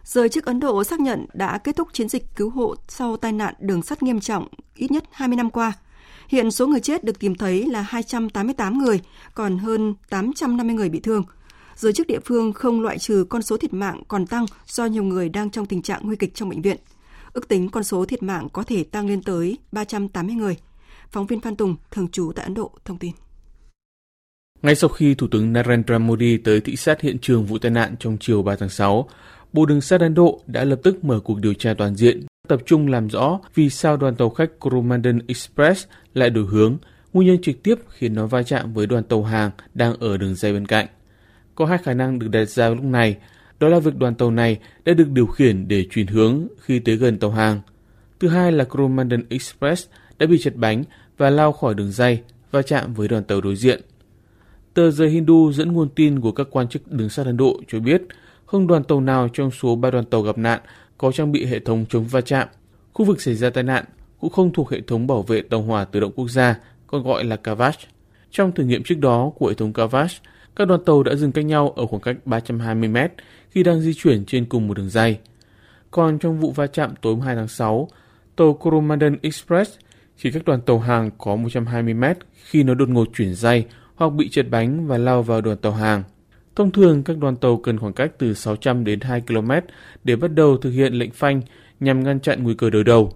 [0.04, 3.32] Giới chức Ấn Độ xác nhận đã kết thúc chiến dịch cứu hộ sau tai
[3.32, 5.74] nạn đường sắt nghiêm trọng ít nhất 20 năm qua.
[6.28, 9.02] Hiện số người chết được tìm thấy là 288 người,
[9.34, 11.24] còn hơn 850 người bị thương.
[11.76, 15.04] Giới chức địa phương không loại trừ con số thiệt mạng còn tăng do nhiều
[15.04, 16.78] người đang trong tình trạng nguy kịch trong bệnh viện.
[17.40, 20.58] Ước tính con số thiệt mạng có thể tăng lên tới 380 người.
[21.12, 23.12] Phóng viên Phan Tùng, thường trú tại Ấn Độ, thông tin.
[24.62, 27.96] Ngay sau khi Thủ tướng Narendra Modi tới thị sát hiện trường vụ tai nạn
[28.00, 29.10] trong chiều 3 tháng 6,
[29.54, 32.62] Bộ Đường sắt Ấn Độ đã lập tức mở cuộc điều tra toàn diện, tập
[32.66, 36.78] trung làm rõ vì sao đoàn tàu khách Coromandel Express lại đổi hướng,
[37.14, 40.36] nguyên nhân trực tiếp khiến nó va chạm với đoàn tàu hàng đang ở đường
[40.36, 40.88] dây bên cạnh.
[41.56, 43.18] Có hai khả năng được đặt ra lúc này
[43.60, 46.96] đó là việc đoàn tàu này đã được điều khiển để chuyển hướng khi tới
[46.96, 47.62] gần tàu hàng.
[48.20, 49.88] Thứ hai là Coromandel Express
[50.20, 50.84] đã bị chật bánh
[51.18, 53.82] và lao khỏi đường dây và chạm với đoàn tàu đối diện.
[54.74, 57.80] Tờ The Hindu dẫn nguồn tin của các quan chức đường sắt Ấn Độ cho
[57.80, 58.02] biết
[58.46, 60.60] không đoàn tàu nào trong số ba đoàn tàu gặp nạn
[60.98, 62.48] có trang bị hệ thống chống va chạm.
[62.94, 63.86] Khu vực xảy ra tai nạn
[64.20, 66.56] cũng không thuộc hệ thống bảo vệ tàu hỏa tự động quốc gia,
[66.88, 67.80] còn gọi là Kavach.
[68.32, 70.12] Trong thử nghiệm trước đó của hệ thống Kavach,
[70.56, 73.12] các đoàn tàu đã dừng cách nhau ở khoảng cách 320 mét
[73.50, 75.18] khi đang di chuyển trên cùng một đường dây.
[75.92, 77.90] Còn trong vụ va chạm tối 2 tháng 6,
[78.36, 79.72] tàu Coromandel Express
[80.18, 84.10] chỉ cách đoàn tàu hàng có 120 mét khi nó đột ngột chuyển dây hoặc
[84.10, 86.04] bị trượt bánh và lao vào đoàn tàu hàng.
[86.56, 89.52] Thông thường, các đoàn tàu cần khoảng cách từ 600 đến 2 km
[90.04, 91.42] để bắt đầu thực hiện lệnh phanh
[91.80, 93.14] nhằm ngăn chặn nguy cơ đối đầu.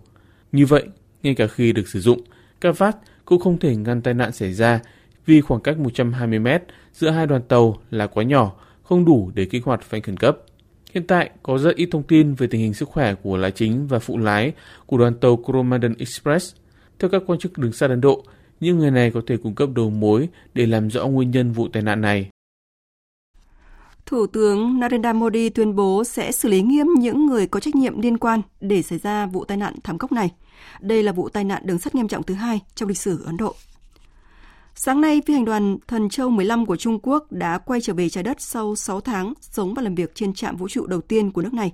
[0.51, 0.83] Như vậy,
[1.23, 2.21] ngay cả khi được sử dụng,
[2.61, 4.79] các vát cũng không thể ngăn tai nạn xảy ra
[5.25, 6.59] vì khoảng cách 120m
[6.93, 10.37] giữa hai đoàn tàu là quá nhỏ không đủ để kích hoạt phanh khẩn cấp.
[10.93, 13.87] Hiện tại có rất ít thông tin về tình hình sức khỏe của lái chính
[13.87, 14.53] và phụ lái
[14.85, 16.55] của đoàn tàu Coromandel Express.
[16.99, 18.23] Theo các quan chức đường sắt Ấn Độ,
[18.59, 21.67] những người này có thể cung cấp đầu mối để làm rõ nguyên nhân vụ
[21.73, 22.29] tai nạn này.
[24.05, 28.01] Thủ tướng Narendra Modi tuyên bố sẽ xử lý nghiêm những người có trách nhiệm
[28.01, 30.31] liên quan để xảy ra vụ tai nạn thảm khốc này.
[30.81, 33.37] Đây là vụ tai nạn đường sắt nghiêm trọng thứ hai trong lịch sử Ấn
[33.37, 33.55] Độ.
[34.75, 38.09] Sáng nay, phi hành đoàn Thần Châu 15 của Trung Quốc đã quay trở về
[38.09, 41.31] trái đất sau 6 tháng sống và làm việc trên trạm vũ trụ đầu tiên
[41.31, 41.73] của nước này.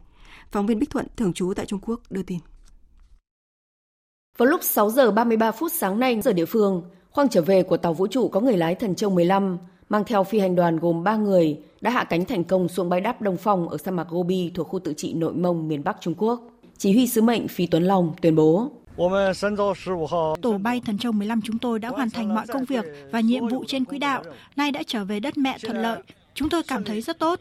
[0.52, 2.40] Phóng viên Bích Thuận, thường trú tại Trung Quốc, đưa tin.
[4.38, 7.78] Vào lúc 6 giờ 33 phút sáng nay giờ địa phương, khoang trở về của
[7.78, 9.58] tàu vũ trụ có người lái Thần Châu 15
[9.90, 13.02] mang theo phi hành đoàn gồm 3 người đã hạ cánh thành công xuống bãi
[13.02, 15.98] đáp Đông Phong ở sa mạc Gobi thuộc khu tự trị Nội Mông miền Bắc
[16.02, 16.42] Trung Quốc.
[16.78, 18.72] Chỉ huy sứ mệnh Phi Tuấn Long tuyên bố
[20.42, 23.48] Tổ bay Thần Châu 15 chúng tôi đã hoàn thành mọi công việc và nhiệm
[23.48, 24.24] vụ trên quỹ đạo,
[24.56, 26.00] nay đã trở về đất mẹ thuận lợi.
[26.34, 27.40] Chúng tôi cảm thấy rất tốt.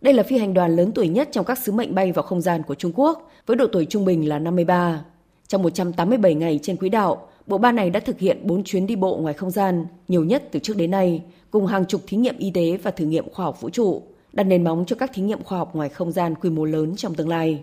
[0.00, 2.40] Đây là phi hành đoàn lớn tuổi nhất trong các sứ mệnh bay vào không
[2.40, 5.04] gian của Trung Quốc, với độ tuổi trung bình là 53.
[5.48, 8.96] Trong 187 ngày trên quỹ đạo, bộ ba này đã thực hiện 4 chuyến đi
[8.96, 12.38] bộ ngoài không gian, nhiều nhất từ trước đến nay, cùng hàng chục thí nghiệm
[12.38, 15.22] y tế và thử nghiệm khoa học vũ trụ, đặt nền móng cho các thí
[15.22, 17.62] nghiệm khoa học ngoài không gian quy mô lớn trong tương lai.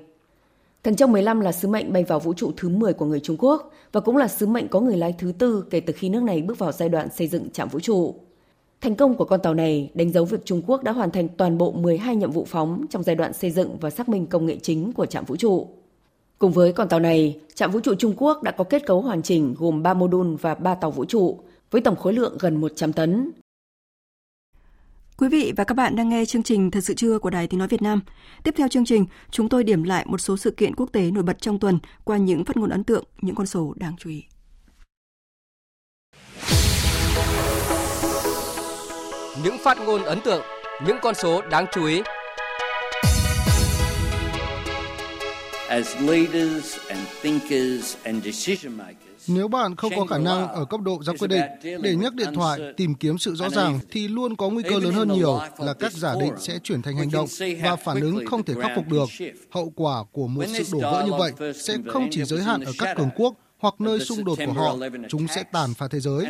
[0.83, 3.35] Thần Châu 15 là sứ mệnh bay vào vũ trụ thứ 10 của người Trung
[3.39, 6.23] Quốc và cũng là sứ mệnh có người lái thứ tư kể từ khi nước
[6.23, 8.15] này bước vào giai đoạn xây dựng trạm vũ trụ.
[8.81, 11.57] Thành công của con tàu này đánh dấu việc Trung Quốc đã hoàn thành toàn
[11.57, 14.57] bộ 12 nhiệm vụ phóng trong giai đoạn xây dựng và xác minh công nghệ
[14.61, 15.67] chính của trạm vũ trụ.
[16.39, 19.21] Cùng với con tàu này, trạm vũ trụ Trung Quốc đã có kết cấu hoàn
[19.21, 21.39] chỉnh gồm 3 mô đun và 3 tàu vũ trụ
[21.71, 23.31] với tổng khối lượng gần 100 tấn.
[25.17, 27.57] Quý vị và các bạn đang nghe chương trình Thật sự trưa của Đài Tiếng
[27.57, 28.01] Nói Việt Nam.
[28.43, 31.23] Tiếp theo chương trình, chúng tôi điểm lại một số sự kiện quốc tế nổi
[31.23, 34.23] bật trong tuần qua những phát ngôn ấn tượng, những con số đáng chú ý.
[39.43, 40.41] Những phát ngôn ấn tượng,
[40.85, 42.01] những con số đáng chú ý.
[45.69, 50.81] As leaders and thinkers and decision makers, nếu bạn không có khả năng ở cấp
[50.81, 51.41] độ ra quyết định
[51.81, 54.93] để nhấc điện thoại tìm kiếm sự rõ ràng thì luôn có nguy cơ lớn
[54.93, 57.27] hơn nhiều là các giả định sẽ chuyển thành hành động
[57.63, 59.09] và phản ứng không thể khắc phục được.
[59.49, 62.71] Hậu quả của một sự đổ vỡ như vậy sẽ không chỉ giới hạn ở
[62.77, 64.77] các cường quốc hoặc nơi xung đột của họ,
[65.09, 66.25] chúng sẽ tàn phá thế giới.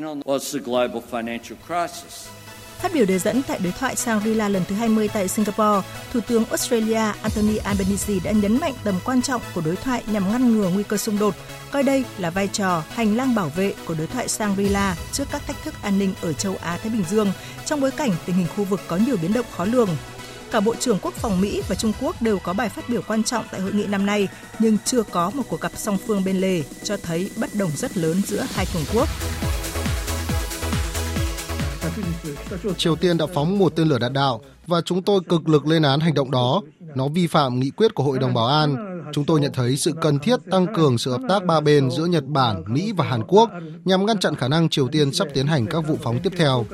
[2.81, 6.45] Phát biểu đề dẫn tại đối thoại Shangri-La lần thứ 20 tại Singapore, Thủ tướng
[6.45, 10.69] Australia Anthony Albanese đã nhấn mạnh tầm quan trọng của đối thoại nhằm ngăn ngừa
[10.69, 11.35] nguy cơ xung đột,
[11.71, 15.41] coi đây là vai trò hành lang bảo vệ của đối thoại Shangri-La trước các
[15.47, 17.31] thách thức an ninh ở châu Á-Thái Bình Dương
[17.65, 19.89] trong bối cảnh tình hình khu vực có nhiều biến động khó lường.
[20.51, 23.23] Cả Bộ trưởng Quốc phòng Mỹ và Trung Quốc đều có bài phát biểu quan
[23.23, 24.27] trọng tại hội nghị năm nay,
[24.59, 27.97] nhưng chưa có một cuộc gặp song phương bên lề, cho thấy bất đồng rất
[27.97, 29.09] lớn giữa hai cường quốc.
[32.77, 35.81] Triều Tiên đã phóng một tên lửa đạn đạo và chúng tôi cực lực lên
[35.81, 36.61] án hành động đó.
[36.95, 39.01] Nó vi phạm nghị quyết của Hội đồng Bảo an.
[39.13, 42.05] Chúng tôi nhận thấy sự cần thiết tăng cường sự hợp tác ba bên giữa
[42.05, 43.49] Nhật Bản, Mỹ và Hàn Quốc
[43.85, 46.65] nhằm ngăn chặn khả năng Triều Tiên sắp tiến hành các vụ phóng tiếp theo.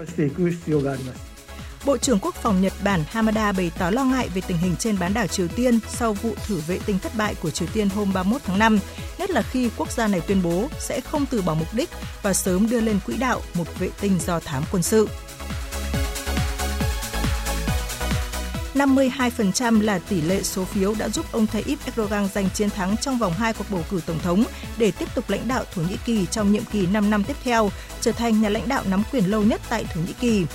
[1.85, 4.99] Bộ trưởng Quốc phòng Nhật Bản Hamada bày tỏ lo ngại về tình hình trên
[4.99, 8.13] bán đảo Triều Tiên sau vụ thử vệ tinh thất bại của Triều Tiên hôm
[8.13, 8.79] 31 tháng 5,
[9.17, 11.89] nhất là khi quốc gia này tuyên bố sẽ không từ bỏ mục đích
[12.21, 15.07] và sớm đưa lên quỹ đạo một vệ tinh do thám quân sự.
[18.77, 23.17] 52% là tỷ lệ số phiếu đã giúp ông Tayyip Erdogan giành chiến thắng trong
[23.17, 24.43] vòng 2 cuộc bầu cử tổng thống
[24.77, 27.69] để tiếp tục lãnh đạo Thổ Nhĩ Kỳ trong nhiệm kỳ 5 năm tiếp theo,
[28.01, 30.45] trở thành nhà lãnh đạo nắm quyền lâu nhất tại Thổ Nhĩ Kỳ.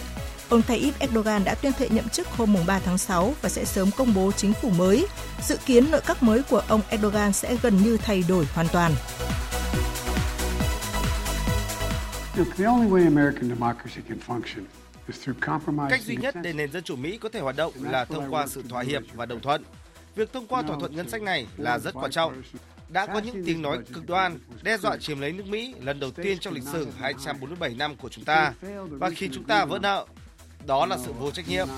[0.53, 3.91] Ông Tayyip Erdogan đã tuyên thệ nhậm chức hôm 3 tháng 6 và sẽ sớm
[3.97, 5.07] công bố chính phủ mới.
[5.43, 8.93] Dự kiến nội các mới của ông Erdogan sẽ gần như thay đổi hoàn toàn.
[15.91, 18.47] Cách duy nhất để nền dân chủ Mỹ có thể hoạt động là thông qua
[18.47, 19.65] sự thỏa hiệp và đồng thuận.
[20.15, 22.43] Việc thông qua thỏa thuận ngân sách này là rất quan trọng.
[22.89, 26.11] Đã có những tiếng nói cực đoan đe dọa chiếm lấy nước Mỹ lần đầu
[26.11, 28.53] tiên trong lịch sử 247 năm của chúng ta
[28.91, 30.07] và khi chúng ta vỡ nợ.
[30.67, 31.69] Đó là sự vô trách nhiệm.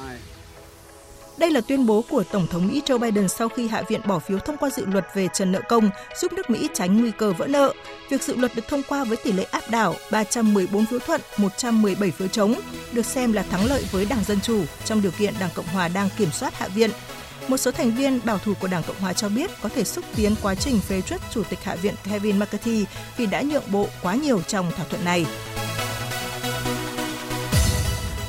[1.36, 4.18] Đây là tuyên bố của Tổng thống Mỹ Joe Biden sau khi Hạ viện bỏ
[4.18, 7.32] phiếu thông qua dự luật về trần nợ công, giúp nước Mỹ tránh nguy cơ
[7.32, 7.72] vỡ nợ.
[8.10, 12.10] Việc dự luật được thông qua với tỷ lệ áp đảo 314 phiếu thuận, 117
[12.10, 12.54] phiếu chống,
[12.92, 15.88] được xem là thắng lợi với Đảng Dân Chủ trong điều kiện Đảng Cộng Hòa
[15.88, 16.90] đang kiểm soát Hạ viện.
[17.48, 20.04] Một số thành viên bảo thủ của Đảng Cộng Hòa cho biết có thể xúc
[20.16, 22.84] tiến quá trình phê chuẩn Chủ tịch Hạ viện Kevin McCarthy
[23.16, 25.26] vì đã nhượng bộ quá nhiều trong thỏa thuận này.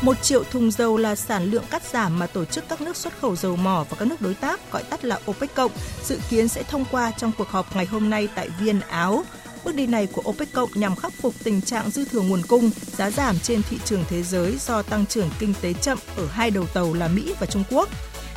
[0.01, 3.13] Một triệu thùng dầu là sản lượng cắt giảm mà tổ chức các nước xuất
[3.21, 5.71] khẩu dầu mỏ và các nước đối tác gọi tắt là OPEC cộng
[6.03, 9.23] dự kiến sẽ thông qua trong cuộc họp ngày hôm nay tại Viên, Áo.
[9.63, 12.69] Bước đi này của OPEC cộng nhằm khắc phục tình trạng dư thừa nguồn cung,
[12.97, 16.51] giá giảm trên thị trường thế giới do tăng trưởng kinh tế chậm ở hai
[16.51, 17.89] đầu tàu là Mỹ và Trung Quốc.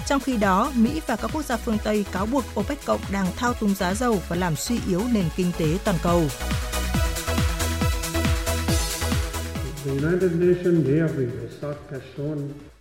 [0.06, 3.26] Trong khi đó, Mỹ và các quốc gia phương Tây cáo buộc OPEC cộng đang
[3.36, 6.24] thao túng giá dầu và làm suy yếu nền kinh tế toàn cầu.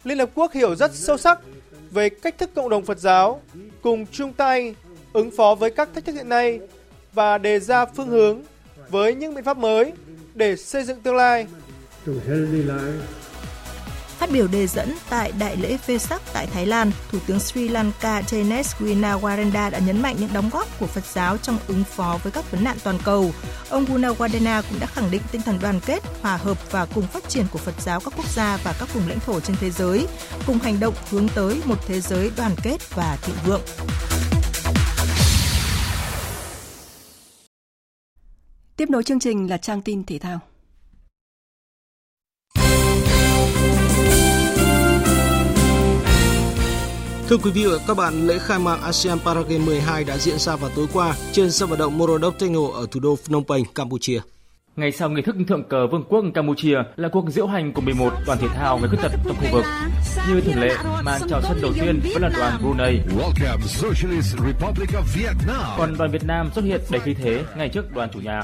[0.03, 1.39] Liên Hợp Quốc hiểu rất sâu sắc
[1.91, 3.41] về cách thức cộng đồng Phật giáo
[3.81, 4.75] cùng chung tay
[5.13, 6.59] ứng phó với các thách thức hiện nay
[7.13, 8.41] và đề ra phương hướng
[8.89, 9.91] với những biện pháp mới
[10.35, 11.47] để xây dựng tương lai.
[14.17, 17.67] Phát biểu đề dẫn tại đại lễ phê sắc tại Thái Lan, Thủ tướng Sri
[17.67, 22.19] Lanka Janes Gunawarenda đã nhấn mạnh những đóng góp của Phật giáo trong ứng phó
[22.23, 23.31] với các vấn nạn toàn cầu.
[23.69, 27.29] Ông Gunawarenda cũng đã khẳng định tinh thần đoàn kết, hòa hợp và cùng phát
[27.29, 30.07] triển của Phật giáo các quốc gia và các vùng lãnh thổ trên thế giới,
[30.47, 33.61] cùng hành động hướng tới một thế giới đoàn kết và thịnh vượng.
[38.77, 40.39] Tiếp nối chương trình là trang tin thể thao.
[47.29, 50.55] Thưa quý vị và các bạn, lễ khai mạc ASEAN Paragame 12 đã diễn ra
[50.55, 54.19] vào tối qua trên sân vận động Morodok Techno ở thủ đô Phnom Penh, Campuchia.
[54.75, 58.13] Ngày sau nghi thức thượng cờ Vương quốc Campuchia là cuộc diễu hành của 11
[58.25, 59.63] đoàn thể thao người khuyết tật trong khu vực.
[60.29, 62.99] Như thường lệ, màn chào sân đầu tiên vẫn là đoàn Brunei.
[65.77, 68.41] Còn đoàn Việt Nam xuất hiện đầy khí thế ngay trước đoàn chủ nhà.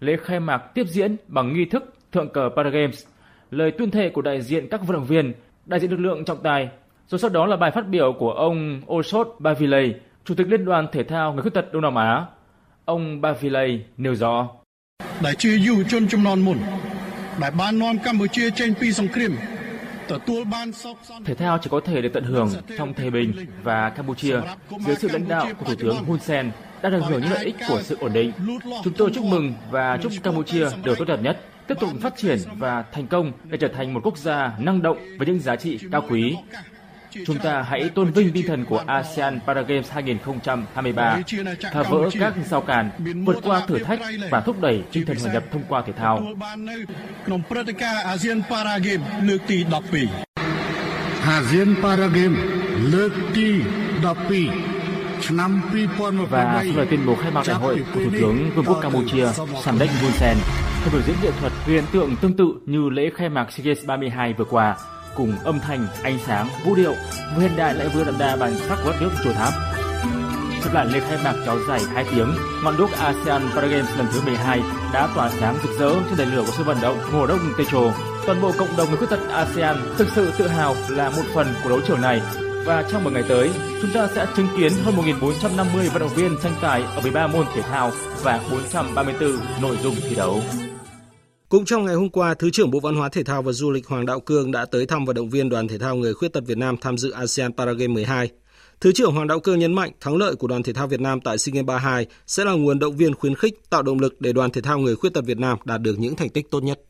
[0.00, 3.04] Lễ khai mạc tiếp diễn bằng nghi thức thượng cờ Paragames,
[3.50, 5.32] lời tuyên thệ của đại diện các vận động viên,
[5.66, 6.68] đại diện lực lượng trọng tài,
[7.08, 9.88] rồi sau đó là bài phát biểu của ông Osot Bavile,
[10.24, 12.26] Chủ tịch Liên đoàn Thể thao Người Khuyết tật Đông Nam Á.
[12.84, 14.48] Ông Bavile nêu rõ.
[15.22, 16.58] Đại chưa dù chôn trong non mùn,
[17.40, 19.36] đại ban non Campuchia trên pi sông Krim,
[21.24, 24.40] Thể thao chỉ có thể được tận hưởng trong Thái Bình và Campuchia
[24.80, 26.50] dưới sự lãnh đạo của Thủ tướng Hun Sen
[26.82, 28.32] đã được hưởng những lợi ích của sự ổn định.
[28.84, 32.38] Chúng tôi chúc mừng và chúc Campuchia được tốt đẹp nhất, tiếp tục phát triển
[32.58, 35.78] và thành công để trở thành một quốc gia năng động với những giá trị
[35.92, 36.36] cao quý,
[37.25, 41.19] Chúng ta hãy tôn vinh tinh thần của ASEAN Paragames 2023,
[41.73, 42.89] phá vỡ các rào cản,
[43.25, 43.99] vượt qua thử thách
[44.31, 46.23] và thúc đẩy tinh thần hòa nhập thông qua thể thao.
[48.05, 48.41] ASEAN
[51.81, 52.39] Paragames
[52.93, 53.49] លើកទី
[55.29, 59.27] 12 và sau lời tuyên bố khai mạc đại hội của Thủ tướng Vương quốc Campuchia
[59.63, 60.37] Samdech Hun Sen,
[60.81, 63.85] theo biểu diễn nghệ thuật hiện tượng tương tự như lễ khai mạc SEA Games
[63.85, 64.75] 32 vừa qua,
[65.18, 66.94] cùng âm thanh, ánh sáng, vũ điệu,
[67.34, 69.52] vừa hiện đại lại vừa đậm đà bản sắc của đất nước chùa tháp.
[70.64, 74.20] Trong lại lễ khai mạc kéo dài 2 tiếng, ngọn đuốc ASEAN Paragames lần thứ
[74.20, 74.60] 12
[74.92, 77.92] đã tỏa sáng rực rỡ trên đèn lửa của sân vận động mùa đông Techo.
[78.26, 81.46] Toàn bộ cộng đồng người khuyết tật ASEAN thực sự tự hào là một phần
[81.62, 82.22] của đấu trường này
[82.64, 83.50] và trong một ngày tới,
[83.82, 87.46] chúng ta sẽ chứng kiến hơn 1.450 vận động viên tranh tài ở 13 môn
[87.54, 87.92] thể thao
[88.22, 90.40] và 434 nội dung thi đấu.
[91.48, 93.86] Cũng trong ngày hôm qua, Thứ trưởng Bộ Văn hóa Thể thao và Du lịch
[93.86, 96.44] Hoàng Đạo Cương đã tới thăm và động viên đoàn thể thao người khuyết tật
[96.46, 98.30] Việt Nam tham dự ASEAN Paragame 12.
[98.80, 101.20] Thứ trưởng Hoàng Đạo Cương nhấn mạnh thắng lợi của đoàn thể thao Việt Nam
[101.20, 104.32] tại SEA Games 32 sẽ là nguồn động viên khuyến khích, tạo động lực để
[104.32, 106.80] đoàn thể thao người khuyết tật Việt Nam đạt được những thành tích tốt nhất.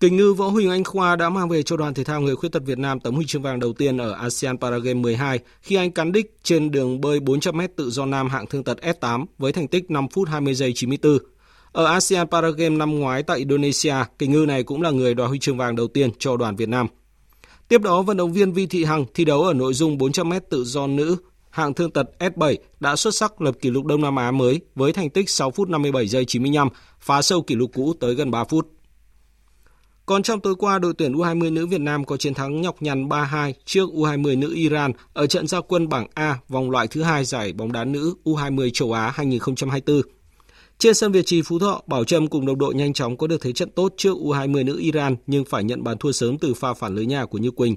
[0.00, 2.52] Kình ngư võ Huỳnh Anh Khoa đã mang về cho đoàn thể thao người khuyết
[2.52, 5.90] tật Việt Nam tấm huy chương vàng đầu tiên ở ASEAN Paragame 12 khi anh
[5.90, 9.68] cán đích trên đường bơi 400m tự do nam hạng thương tật S8 với thành
[9.68, 11.18] tích 5 phút 20 giây 94.
[11.76, 15.38] Ở ASEAN Paragame năm ngoái tại Indonesia, kình ngư này cũng là người đoạt huy
[15.38, 16.86] chương vàng đầu tiên cho đoàn Việt Nam.
[17.68, 20.64] Tiếp đó, vận động viên Vi Thị Hằng thi đấu ở nội dung 400m tự
[20.64, 21.16] do nữ
[21.50, 24.92] hạng thương tật S7 đã xuất sắc lập kỷ lục Đông Nam Á mới với
[24.92, 26.68] thành tích 6 phút 57 giây 95,
[27.00, 28.68] phá sâu kỷ lục cũ tới gần 3 phút.
[30.06, 33.08] Còn trong tối qua, đội tuyển U20 nữ Việt Nam có chiến thắng nhọc nhằn
[33.08, 37.24] 3-2 trước U20 nữ Iran ở trận gia quân bảng A vòng loại thứ hai
[37.24, 40.15] giải bóng đá nữ U20 châu Á 2024.
[40.78, 43.40] Trên sân Việt Trì Phú Thọ, Bảo Trâm cùng đồng đội nhanh chóng có được
[43.40, 46.74] thế trận tốt trước U20 nữ Iran nhưng phải nhận bàn thua sớm từ pha
[46.74, 47.74] phản lưới nhà của Như Quỳnh.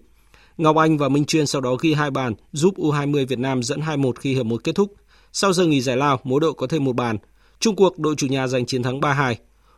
[0.57, 3.79] Ngọc Anh và Minh Chuyên sau đó ghi hai bàn, giúp U20 Việt Nam dẫn
[3.79, 4.93] 2-1 khi hiệp một kết thúc.
[5.31, 7.17] Sau giờ nghỉ giải lao, mỗi đội có thêm một bàn.
[7.59, 9.35] Trung cuộc, đội chủ nhà giành chiến thắng 3-2.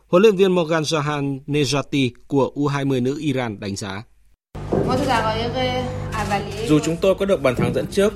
[0.08, 4.02] Huấn luyện viên Morgan Jahan Nejati của U20 nữ Iran đánh giá.
[6.68, 8.12] Dù chúng tôi có được bàn thắng dẫn trước,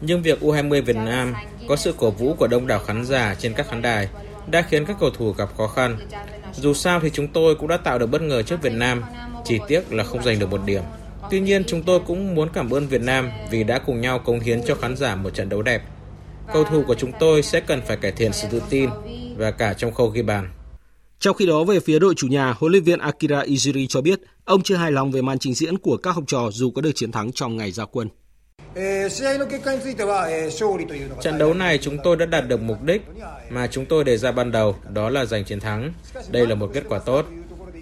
[0.00, 1.34] nhưng việc U20 Việt Nam
[1.68, 4.08] có sự cổ vũ của đông đảo khán giả trên các khán đài
[4.50, 5.98] đã khiến các cầu thủ gặp khó khăn.
[6.54, 9.02] Dù sao thì chúng tôi cũng đã tạo được bất ngờ trước Việt Nam,
[9.44, 10.82] chỉ tiếc là không giành được một điểm.
[11.30, 14.40] Tuy nhiên chúng tôi cũng muốn cảm ơn Việt Nam vì đã cùng nhau cống
[14.40, 15.82] hiến cho khán giả một trận đấu đẹp.
[16.52, 18.90] Cầu thủ của chúng tôi sẽ cần phải cải thiện sự tự tin
[19.36, 20.50] và cả trong khâu ghi bàn.
[21.18, 24.20] Trong khi đó về phía đội chủ nhà, huấn luyện viên Akira Ijiri cho biết
[24.44, 26.92] ông chưa hài lòng về màn trình diễn của các học trò dù có được
[26.94, 28.08] chiến thắng trong ngày ra quân.
[31.20, 33.02] Trận đấu này chúng tôi đã đạt được mục đích
[33.50, 35.92] mà chúng tôi đề ra ban đầu, đó là giành chiến thắng.
[36.28, 37.26] Đây là một kết quả tốt.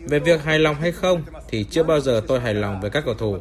[0.08, 3.02] Về việc hài lòng hay không thì chưa bao giờ tôi hài lòng với các
[3.04, 3.36] cầu thủ.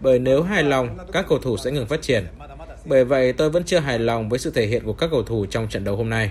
[0.00, 2.26] Bởi nếu hài lòng, các cầu thủ sẽ ngừng phát triển.
[2.84, 5.46] Bởi vậy tôi vẫn chưa hài lòng với sự thể hiện của các cầu thủ
[5.46, 6.30] trong trận đấu hôm nay.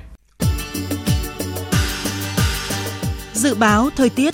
[3.34, 4.34] Dự báo thời tiết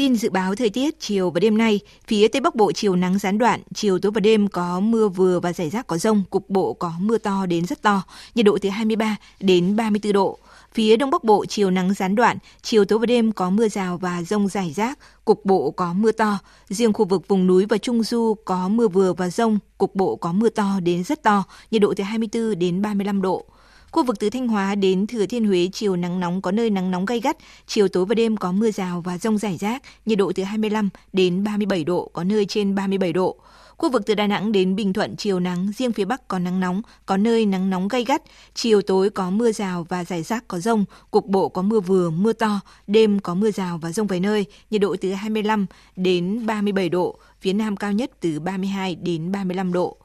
[0.00, 3.18] Tin dự báo thời tiết chiều và đêm nay, phía Tây Bắc Bộ chiều nắng
[3.18, 6.50] gián đoạn, chiều tối và đêm có mưa vừa và rải rác có rông, cục
[6.50, 8.02] bộ có mưa to đến rất to,
[8.34, 10.38] nhiệt độ từ 23 đến 34 độ.
[10.74, 13.98] Phía Đông Bắc Bộ chiều nắng gián đoạn, chiều tối và đêm có mưa rào
[13.98, 16.38] và rông rải rác, cục bộ có mưa to.
[16.68, 20.16] Riêng khu vực vùng núi và Trung Du có mưa vừa và rông, cục bộ
[20.16, 23.44] có mưa to đến rất to, nhiệt độ từ 24 đến 35 độ.
[23.92, 26.90] Khu vực từ Thanh Hóa đến Thừa Thiên Huế chiều nắng nóng có nơi nắng
[26.90, 27.36] nóng gay gắt,
[27.66, 30.88] chiều tối và đêm có mưa rào và rông rải rác, nhiệt độ từ 25
[31.12, 33.36] đến 37 độ, có nơi trên 37 độ.
[33.76, 36.60] Khu vực từ Đà Nẵng đến Bình Thuận chiều nắng, riêng phía Bắc có nắng
[36.60, 38.22] nóng, có nơi nắng nóng gay gắt,
[38.54, 42.10] chiều tối có mưa rào và rải rác có rông, cục bộ có mưa vừa,
[42.10, 45.66] mưa to, đêm có mưa rào và rông vài nơi, nhiệt độ từ 25
[45.96, 49.96] đến 37 độ, phía Nam cao nhất từ 32 đến 35 độ.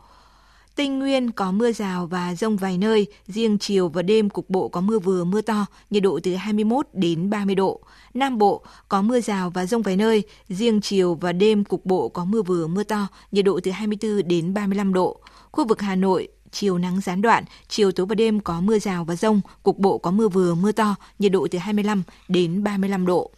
[0.76, 4.68] Tây Nguyên có mưa rào và rông vài nơi, riêng chiều và đêm cục bộ
[4.68, 7.82] có mưa vừa mưa to, nhiệt độ từ 21 đến 30 độ.
[8.14, 12.10] Nam Bộ có mưa rào và rông vài nơi, riêng chiều và đêm cục bộ
[12.10, 15.20] có mưa vừa mưa to, nhiệt độ từ 24 đến 35 độ.
[15.52, 19.06] Khu vực Hà Nội, chiều nắng gián đoạn, chiều tối và đêm có mưa rào
[19.06, 23.06] và rông, cục bộ có mưa vừa mưa to, nhiệt độ từ 25 đến 35
[23.06, 23.32] độ.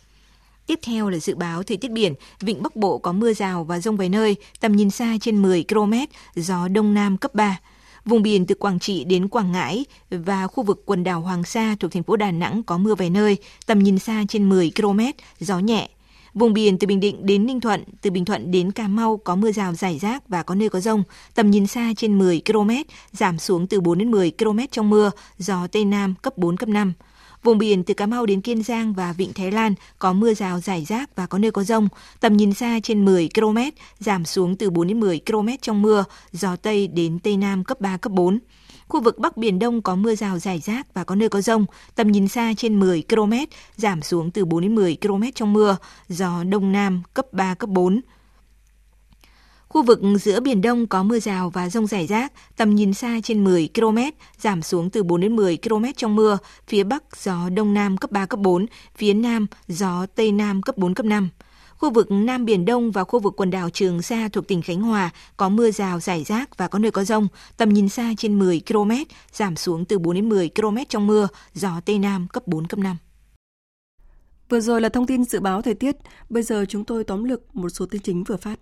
[0.68, 3.80] Tiếp theo là dự báo thời tiết biển, vịnh Bắc Bộ có mưa rào và
[3.80, 5.94] rông vài nơi, tầm nhìn xa trên 10 km,
[6.36, 7.60] gió đông nam cấp 3.
[8.06, 11.76] Vùng biển từ Quảng Trị đến Quảng Ngãi và khu vực quần đảo Hoàng Sa
[11.80, 15.00] thuộc thành phố Đà Nẵng có mưa vài nơi, tầm nhìn xa trên 10 km,
[15.40, 15.90] gió nhẹ.
[16.34, 19.36] Vùng biển từ Bình Định đến Ninh Thuận, từ Bình Thuận đến Cà Mau có
[19.36, 21.04] mưa rào rải rác và có nơi có rông,
[21.36, 22.70] tầm nhìn xa trên 10 km,
[23.12, 26.70] giảm xuống từ 4 đến 10 km trong mưa, gió Tây Nam cấp 4, cấp
[26.70, 26.94] 5.
[27.48, 30.60] Vùng biển từ Cà Mau đến Kiên Giang và Vịnh Thái Lan có mưa rào
[30.60, 31.88] rải rác và có nơi có rông,
[32.20, 33.58] tầm nhìn xa trên 10 km,
[34.00, 37.82] giảm xuống từ 4 đến 10 km trong mưa, gió Tây đến Tây Nam cấp
[37.82, 38.40] 3, cấp 4.
[38.88, 41.66] Khu vực Bắc Biển Đông có mưa rào rải rác và có nơi có rông,
[41.96, 43.34] tầm nhìn xa trên 10 km,
[43.76, 45.78] giảm xuống từ 4 đến 10 km trong mưa,
[46.10, 48.02] gió Đông Nam cấp 3, cấp 4.
[49.78, 53.20] Khu vực giữa Biển Đông có mưa rào và rông rải rác, tầm nhìn xa
[53.24, 53.98] trên 10 km,
[54.38, 58.12] giảm xuống từ 4 đến 10 km trong mưa, phía Bắc gió Đông Nam cấp
[58.12, 58.66] 3, cấp 4,
[58.96, 61.30] phía Nam gió Tây Nam cấp 4, cấp 5.
[61.78, 64.82] Khu vực Nam Biển Đông và khu vực quần đảo Trường Sa thuộc tỉnh Khánh
[64.82, 68.40] Hòa có mưa rào rải rác và có nơi có rông, tầm nhìn xa trên
[68.40, 68.92] 10 km,
[69.32, 72.80] giảm xuống từ 4 đến 10 km trong mưa, gió Tây Nam cấp 4, cấp
[72.80, 72.98] 5.
[74.50, 75.96] Vừa rồi là thông tin dự báo thời tiết,
[76.30, 78.60] bây giờ chúng tôi tóm lược một số tin chính vừa phát.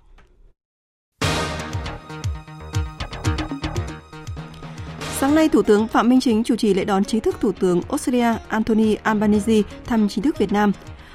[5.26, 7.82] Sáng nay, Thủ tướng Phạm Minh Chính chủ trì lễ đón chính thức Thủ tướng
[7.90, 10.72] Australia Anthony Albanese thăm chính thức Việt Nam.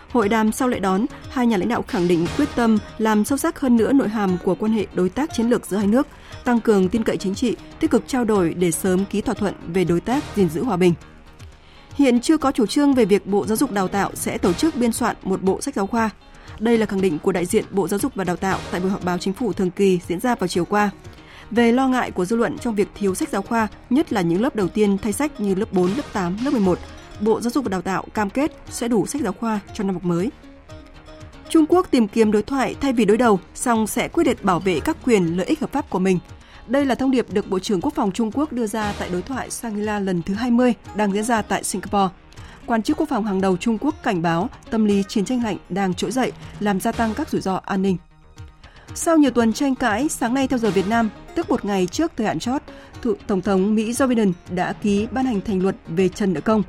[0.09, 3.39] Hội đàm sau lễ đón, hai nhà lãnh đạo khẳng định quyết tâm làm sâu
[3.39, 6.07] sắc hơn nữa nội hàm của quan hệ đối tác chiến lược giữa hai nước,
[6.45, 9.55] tăng cường tin cậy chính trị, tích cực trao đổi để sớm ký thỏa thuận
[9.75, 10.95] về đối tác gìn giữ hòa bình.
[11.95, 14.77] Hiện chưa có chủ trương về việc Bộ Giáo dục Đào tạo sẽ tổ chức
[14.77, 16.11] biên soạn một bộ sách giáo khoa.
[16.59, 18.91] Đây là khẳng định của đại diện Bộ Giáo dục và Đào tạo tại buổi
[18.91, 20.91] họp báo chính phủ thường kỳ diễn ra vào chiều qua
[21.51, 24.43] về lo ngại của dư luận trong việc thiếu sách giáo khoa, nhất là những
[24.43, 26.79] lớp đầu tiên thay sách như lớp 4, lớp 8, lớp 11.
[27.21, 29.95] Bộ Giáo dục và Đào tạo cam kết sẽ đủ sách giáo khoa cho năm
[29.95, 30.31] học mới.
[31.49, 34.61] Trung Quốc tìm kiếm đối thoại thay vì đối đầu, song sẽ quyết liệt bảo
[34.61, 36.19] vệ các quyền lợi ích hợp pháp của mình.
[36.67, 39.23] Đây là thông điệp được Bộ trưởng Quốc phòng Trung Quốc đưa ra tại đối
[39.23, 42.09] thoại Shangri-La lần thứ 20 đang diễn ra tại Singapore.
[42.67, 45.57] Quan chức quốc phòng hàng đầu Trung Quốc cảnh báo tâm lý chiến tranh lạnh
[45.69, 47.97] đang trỗi dậy, làm gia tăng các rủi ro an ninh.
[48.95, 52.13] Sau nhiều tuần tranh cãi, sáng nay theo giờ Việt Nam, tức một ngày trước
[52.17, 52.63] thời hạn chót,
[53.27, 56.63] Tổng thống Mỹ Joe Biden đã ký ban hành thành luật về trần nợ công.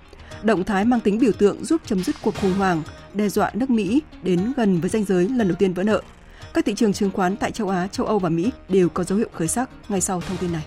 [0.44, 3.70] Động thái mang tính biểu tượng giúp chấm dứt cuộc khủng hoảng, đe dọa nước
[3.70, 6.02] Mỹ đến gần với ranh giới lần đầu tiên vỡ nợ.
[6.54, 9.18] Các thị trường chứng khoán tại châu Á, châu Âu và Mỹ đều có dấu
[9.18, 10.66] hiệu khởi sắc ngay sau thông tin này.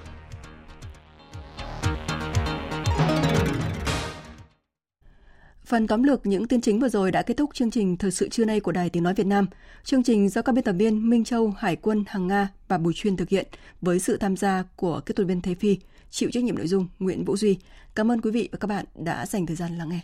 [5.67, 8.29] Phần tóm lược những tin chính vừa rồi đã kết thúc chương trình Thời sự
[8.29, 9.47] trưa nay của Đài Tiếng Nói Việt Nam.
[9.85, 12.93] Chương trình do các biên tập viên Minh Châu, Hải quân, Hằng Nga và Bùi
[12.95, 13.47] Chuyên thực hiện
[13.81, 15.79] với sự tham gia của kết thuật viên Thế Phi,
[16.11, 17.59] chịu trách nhiệm nội dung Nguyễn Vũ Duy.
[17.95, 20.01] Cảm ơn quý vị và các bạn đã dành thời gian lắng nghe.